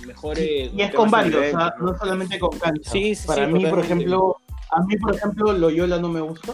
[0.00, 0.70] cambies, mejore.
[0.74, 1.74] Y es con varios, nivel, ¿ah?
[1.80, 2.90] no solamente con cancha.
[2.90, 4.36] Sí, sí, Para sí, mí, por ejemplo,
[4.70, 6.52] a mí, por ejemplo, Loyola no me gusta,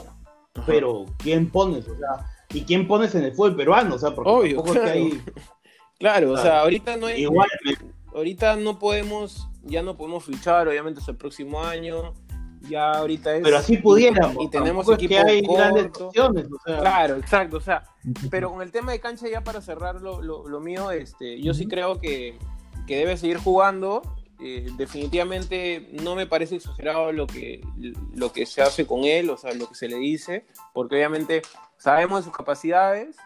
[0.54, 0.64] Ajá.
[0.66, 1.86] pero ¿quién pones?
[1.88, 3.94] O sea, ¿y quién pones en el fútbol peruano?
[3.94, 5.22] O sea, porque Obvio, tampoco es que hay...
[5.98, 6.60] Claro, o sea, Claro.
[6.64, 7.22] ahorita no hay.
[7.22, 7.48] Igual,
[8.14, 12.12] ahorita no podemos, ya no podemos fichar, obviamente hasta el próximo año.
[12.68, 13.42] Ya ahorita es.
[13.42, 14.44] pero así pudiéramos.
[14.44, 17.56] Y tenemos Tampoco es equipo que hay grandes opciones, o sea, Claro, exacto.
[17.56, 17.84] O sea,
[18.30, 21.54] pero con el tema de cancha, ya para cerrar lo, lo- lo mío, este, yo
[21.54, 22.36] sí creo que,
[22.86, 24.02] que debe seguir jugando.
[24.38, 27.62] Eh, definitivamente no me parece exagerado lo que,
[28.14, 31.40] lo que se hace con él, o sea, lo que se le dice, porque obviamente
[31.78, 33.16] sabemos de sus capacidades,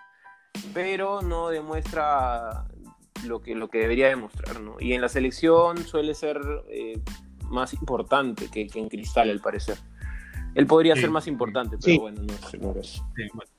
[0.73, 2.65] pero no demuestra
[3.25, 4.77] lo que, lo que debería demostrar, ¿no?
[4.79, 7.01] Y en la selección suele ser eh,
[7.49, 9.79] más importante que, que en Cristal, al parecer.
[10.55, 11.03] Él podría Sí.
[11.03, 11.99] ser más importante, pero Sí.
[11.99, 12.89] bueno, no sé, no lo es.
[13.17, 13.51] Sí, bueno.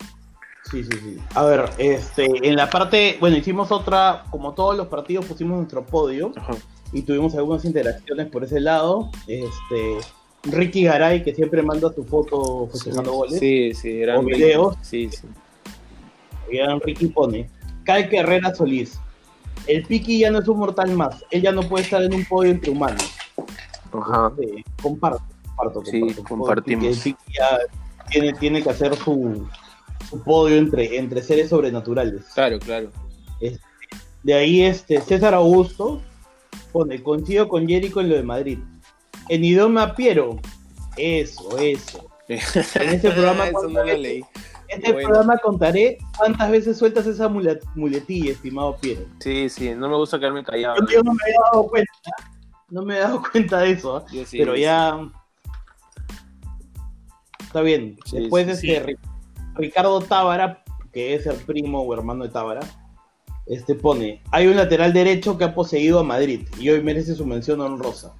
[0.72, 1.17] Sí, sí, sí.
[1.36, 5.86] A ver, este, en la parte, bueno, hicimos otra, como todos los partidos pusimos nuestro
[5.86, 6.53] podio Ajá.
[6.93, 9.11] y tuvimos algunas interacciones por ese lado.
[9.28, 9.97] Este,
[10.43, 13.38] Ricky Garay, que siempre manda su foto festejando goles.
[13.39, 14.78] Sí, sí, gran O videos.
[14.82, 15.28] Sí, sí.
[16.49, 17.49] Y ahora Ricky pone,
[17.84, 18.99] Cal Herrera Solís.
[19.67, 21.24] El Piki ya no es un mortal más.
[21.30, 23.11] Él ya no puede estar en un podio entre humanos.
[23.93, 24.32] Ajá.
[24.41, 25.22] Eh, comparto,
[25.55, 26.24] comparto, Sí, comparto.
[26.24, 26.86] compartimos.
[26.86, 27.57] El Piki ya
[28.09, 29.47] tiene, tiene que hacer su,
[30.12, 32.26] su podio entre, entre seres sobrenaturales.
[32.36, 32.91] Claro, claro.
[34.24, 36.01] De ahí este César Augusto
[36.72, 38.59] pone, coincido con Jericho en lo de Madrid.
[39.30, 40.39] En idioma Piero.
[40.97, 42.07] Eso, eso.
[42.28, 42.38] En
[42.89, 44.24] ese programa Eso ¿cuántas no lo leí.
[44.68, 45.07] este Bueno.
[45.07, 49.05] programa contaré cuántas veces sueltas esa muletilla, estimado Piero.
[49.20, 50.76] Sí, sí, no me gusta quedarme callado.
[50.82, 51.91] Yo, yo no me he dado cuenta,
[52.70, 54.62] no me he dado cuenta de eso, sí, pero sí.
[54.62, 54.99] ya
[57.39, 57.97] está bien.
[58.05, 58.97] Sí, Después sí, este
[59.56, 62.62] Ricardo Tábara, que es el primo o hermano de Tábara,
[63.45, 67.26] este pone, hay un lateral derecho que ha poseído a Madrid y hoy merece su
[67.26, 68.14] mención honrosa.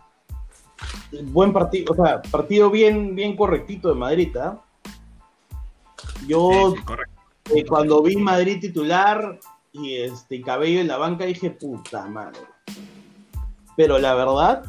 [1.26, 4.60] Buen partido, o sea, partido bien, bien correctito de Madrid, ¿ah?
[6.28, 7.22] Yo Sí, sí, correcto.
[7.56, 9.40] eh, cuando vi Madrid titular
[9.72, 12.42] y este Cabello en la banca dije, puta madre.
[13.78, 14.64] Pero la verdad,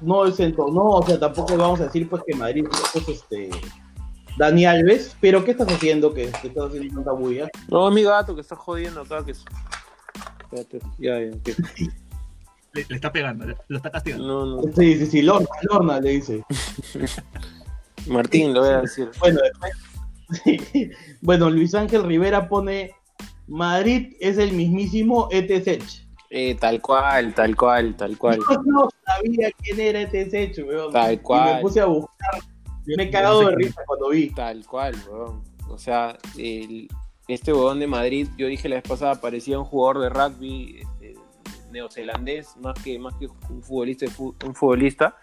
[0.00, 3.50] no desentonó, o sea, tampoco vamos a decir pues que Madrid es este
[4.38, 7.48] Dani Alves, pero ¿qué estás haciendo que, que estás haciendo tanta bulla?
[7.68, 9.24] No, mi gato que está jodiendo acá.
[9.24, 9.32] Que...
[9.32, 9.44] es-
[10.42, 11.30] Espérate, ya, ya.
[11.36, 11.48] ok.
[12.74, 14.26] Le, le está pegando, le- lo está castigando.
[14.26, 14.62] No, no.
[14.74, 16.42] Sí, sí, sí, Lorna, Lorna le dice.
[18.06, 19.10] Martín, lo voy a decir.
[19.20, 22.92] Bueno, después- bueno, Luis Ángel Rivera pone
[23.46, 25.82] Madrid es el mismísimo ETSEC.
[26.30, 28.38] Eh, tal cual, tal cual, tal cual.
[28.50, 30.92] Yo no sabía quién era ETSEC, weón.
[30.92, 31.54] Tal Y cual.
[31.56, 32.40] me puse a buscar.
[32.86, 34.30] Me he cagado de risa cuando vi.
[34.30, 35.42] Tal cual, weón.
[35.68, 36.88] O sea, el-
[37.28, 41.14] este huevón de Madrid, yo dije la vez pasada, parecía un jugador de rugby este,
[41.70, 45.16] neozelandés, más que, más que un futbolista, un futbolista,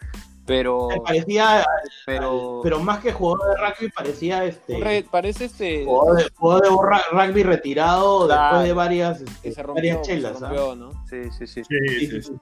[0.47, 1.63] pero, Me parecía,
[2.05, 6.63] pero, pero más que jugador de rugby, parecía este re- parece este jugador de, jugador
[6.63, 10.41] de ra- rugby retirado después de varias, que este, se rompió, varias se chelas.
[10.41, 10.47] ¿ah?
[10.49, 11.05] rompió, ¿no?
[11.07, 11.63] Sí, sí, sí.
[11.63, 12.21] Sí, Sí, sí, sí, sí.
[12.23, 12.33] sí.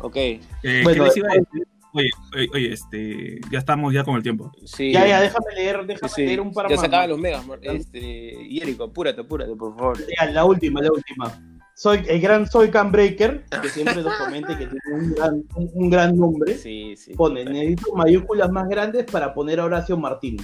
[0.00, 1.68] Ok, Eh, ¿qué Bueno, les iba a decir?
[1.96, 4.50] Oye, oye, oye, este, ya estamos ya con el tiempo.
[4.64, 4.90] sí.
[4.92, 6.26] Ya, ya, déjame leer, déjame sí.
[6.26, 6.80] leer un par Ya más.
[6.80, 9.98] se acaban los megas, este, Yerico, apúrate, apúrate, por favor.
[10.18, 11.32] Ya, la última, la última.
[11.76, 15.70] Soy el gran Soy Can Breaker, que siempre nos comenta que tiene un gran, un,
[15.74, 16.54] un gran nombre.
[16.56, 17.14] Sí, sí.
[17.14, 20.36] Pone, necesito mayúsculas más grandes para poner a Horacio Martín,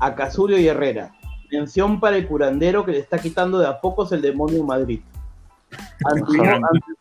[0.00, 1.12] a Casulio y Herrera.
[1.50, 5.00] Mención para el curandero que le está quitando de a pocos el demonio Madrid.
[6.04, 6.54] Anti- Ajá.
[6.56, 6.92] anti-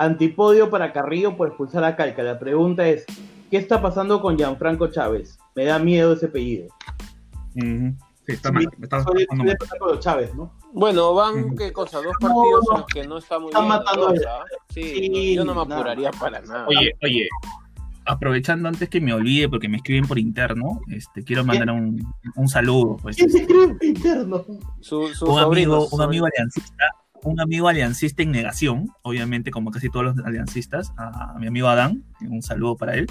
[0.00, 2.22] antipodio para Carrillo por expulsar a Calca.
[2.22, 3.04] La pregunta es,
[3.50, 5.38] ¿qué está pasando con Gianfranco Chávez?
[5.54, 6.68] Me da miedo ese apellido.
[7.54, 7.92] Sí,
[8.26, 8.68] está mal.
[8.80, 9.56] Está mal.
[9.58, 10.52] pasar con los Chávez, ¿no?
[10.72, 11.54] Bueno, van.
[11.56, 11.98] ¿qué cosa?
[11.98, 12.74] Dos No, partidos no.
[12.74, 13.68] en los que no está muy Están bien.
[13.76, 14.14] matando ¿no?
[14.70, 15.74] Sí, Sí, no, yo no me nada.
[15.80, 16.66] apuraría para nada.
[16.68, 17.28] Oye, oye,
[18.06, 22.02] aprovechando antes que me olvide, porque me escriben por interno, este, quiero mandar un,
[22.36, 22.96] un saludo.
[23.02, 24.44] Pues, ¿Quién se este, cree interno?
[24.80, 26.84] Su, su un sobrino, amigo, un amigo aliancista,
[27.22, 32.02] un amigo aliancista en negación, obviamente, como casi todos los aliancistas, a, mi amigo Adán,
[32.22, 33.06] un saludo para él.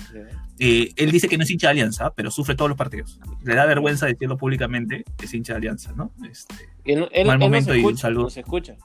[0.60, 3.20] Eh, él dice que no es hincha de Alianza, pero sufre todos los partidos.
[3.43, 6.12] Le da vergüenza decirlo públicamente, que es hincha de Alianza, ¿no?
[6.30, 6.55] Este,
[6.86, 8.24] Él, él- Mal él no momento se y un escucha, saludo.
[8.24, 8.76] no se escucha.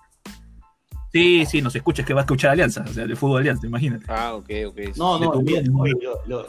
[1.12, 3.66] sí, sí, nos escucha, es que va a escuchar Alianza, o sea, de fútbol Alianza,
[3.66, 4.04] imagínate.
[4.08, 4.78] Ah, ok, ok.
[4.96, 5.32] No, no,
[6.26, 6.44] lo-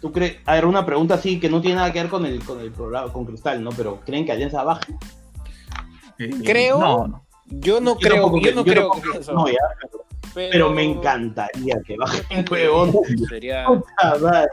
[0.00, 0.38] ¿Tú crees?
[0.46, 2.72] A ver, una pregunta así que no tiene nada que ver con el, con el
[2.72, 3.70] programa, con Cristal, ¿no?
[3.70, 4.94] Pero ¿creen que Alianza baje?
[6.18, 7.25] Eh, Creo- No, no.
[7.48, 9.32] Yo no Yo creo, yo no yo creo que eso.
[9.32, 10.04] No, ya, pero,
[10.50, 12.92] pero me encantaría que baje un huevón.
[13.28, 13.66] Sería.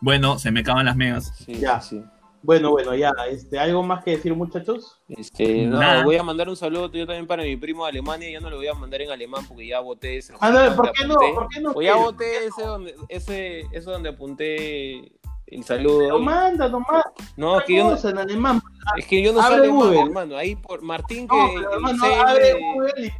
[0.00, 1.32] Bueno, se me acaban las megas.
[1.46, 1.80] Sí, Ya.
[1.80, 2.02] sí.
[2.42, 3.10] Bueno, bueno, ya.
[3.30, 5.00] Este, ¿Algo más que decir, muchachos?
[5.08, 6.04] Este, no, Nada.
[6.04, 8.30] voy a mandar un saludo yo también para mi primo de Alemania.
[8.30, 10.34] Ya no lo voy a mandar en alemán porque ya voté ese.
[10.40, 11.14] Ah, no, ¿por qué no?
[11.14, 11.72] ¿Por qué no?
[11.74, 15.10] O ya voté ese donde, ese, eso donde apunté
[15.54, 16.08] el saludo.
[16.08, 17.04] Lo manda nomás.
[17.36, 18.62] No, es que yo no, en alemán.
[18.96, 20.00] es que yo no sé Google.
[20.00, 20.36] hermano.
[20.36, 23.10] Ahí por Martín que No, pero, hermano, CM abre Google y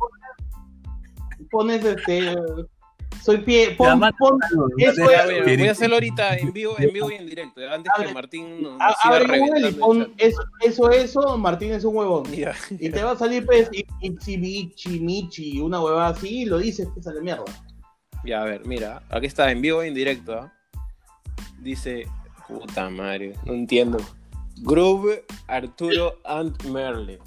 [1.50, 2.34] pones, pones este.
[3.22, 3.70] Soy pie.
[3.78, 7.26] Pon, pon, saludos, eso es- voy a hacerlo ahorita en vivo, en vivo y en
[7.26, 7.60] directo.
[7.70, 11.84] Antes Abre- que Martín nos, nos abre Google y pon eso, eso, eso, Martín es
[11.84, 12.24] un huevón.
[12.32, 12.54] Ya.
[12.70, 13.70] Y te va a salir, pues,
[14.02, 17.44] Ichibichi, Michi, una huevada así, y lo dices, pues, sale mierda.
[18.26, 20.34] Ya, a ver, mira, aquí está, en vivo y en directo.
[20.34, 20.52] ¿ah?
[21.60, 22.06] Dice,
[22.48, 23.98] puta madre, no entiendo.
[24.58, 27.18] Groove, Arturo and Merle.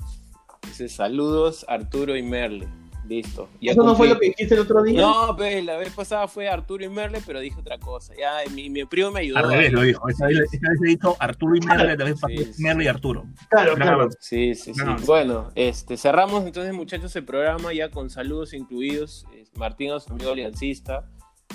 [0.65, 2.67] Dice, saludos, Arturo y Merle.
[3.07, 3.47] Listo.
[3.61, 4.99] Ya ¿Eso no fue lo que dijiste el otro día?
[4.99, 8.13] No, pues la vez pasada fue Arturo y Merle, pero dije otra cosa.
[8.19, 9.37] Ya, mi, mi primo me ayudó.
[9.37, 10.09] Al revés lo dijo.
[10.09, 12.63] Esta vez, esta vez he dicho Arturo y Merle, esta vez Sí, sí.
[12.63, 13.25] Merle y Arturo.
[13.49, 14.09] claro, claro.
[14.19, 14.81] Sí, sí, sí.
[14.83, 14.97] No.
[15.05, 19.25] Bueno, este, cerramos entonces, muchachos, el programa ya con saludos incluidos.
[19.55, 21.05] Martín a su amigo aliancista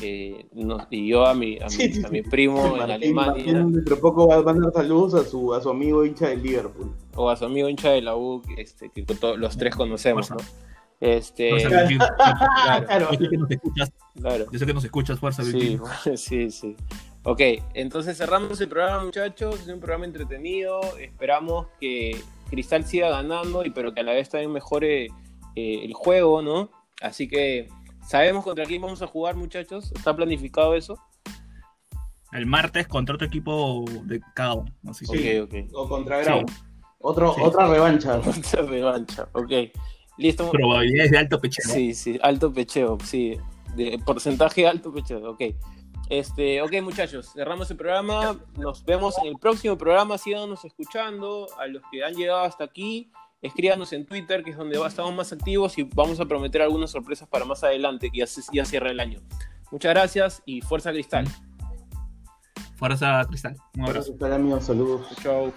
[0.01, 2.31] eh, nos- y yo a mi, a mi, Sí, sí, a mi sí.
[2.31, 5.61] primo en Martín, Alemania Martín dentro de poco va a mandar saludos a su, a
[5.61, 6.93] su amigo hincha del Liverpool.
[7.15, 10.37] o a su amigo hincha de la U, este, que to- los tres conocemos, ¿no?
[10.39, 10.55] Fuerza.
[11.01, 11.91] Este, Claro.
[11.91, 13.09] yo- claro, Claro.
[13.13, 14.47] yo sé que nos escuchas, claro.
[14.53, 15.79] yo sé que nos escuchas, fuerza, Sí,
[16.17, 16.77] sí, sí.
[17.25, 17.41] Ok,
[17.75, 19.61] entonces cerramos el programa, muchachos.
[19.61, 20.81] Es un programa entretenido.
[20.99, 22.21] Esperamos que
[22.51, 25.07] Cristal siga ganando, y pero que a la vez también mejore
[25.55, 26.69] eh, el juego, ¿no?
[27.01, 27.69] Así que
[28.07, 29.93] sabemos contra quién vamos a jugar, muchachos.
[29.93, 30.99] ¿Está planificado eso?
[32.33, 34.73] El martes contra otro equipo de cada uno.
[34.89, 35.71] Así que- Ok, ok.
[35.75, 36.41] O contra Grau.
[36.49, 36.55] Sí.
[36.99, 37.41] Otro, Sí.
[37.43, 38.19] Otra revancha.
[38.27, 39.53] Otra revancha, ok.
[40.19, 40.51] Listo.
[40.51, 41.65] Probabilidades de alto pecheo.
[41.73, 43.37] Sí, sí, alto pecheo, sí.
[43.77, 45.43] De porcentaje alto pecheo, ok.
[46.11, 48.39] Este, ok, muchachos, cerramos el programa.
[48.59, 50.19] Nos vemos en el próximo programa.
[50.19, 51.47] Síganos escuchando.
[51.59, 53.11] A los que han llegado hasta aquí,
[53.43, 57.29] escríbanos en Twitter, que es donde estamos más activos y vamos a prometer algunas sorpresas
[57.29, 59.21] para más adelante, que ya, cierra el año.
[59.71, 61.27] Muchas gracias y fuerza cristal.
[62.77, 63.57] Fuerza Cristal.
[63.77, 64.13] Un abrazo.
[64.19, 64.65] Gracias, amigos.
[64.65, 65.07] Saludos.
[65.23, 65.53] Chao.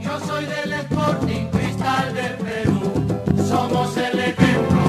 [0.00, 3.46] Yo soy del Sporting Cristal del Perú.
[3.46, 4.79] Somos el ejemplo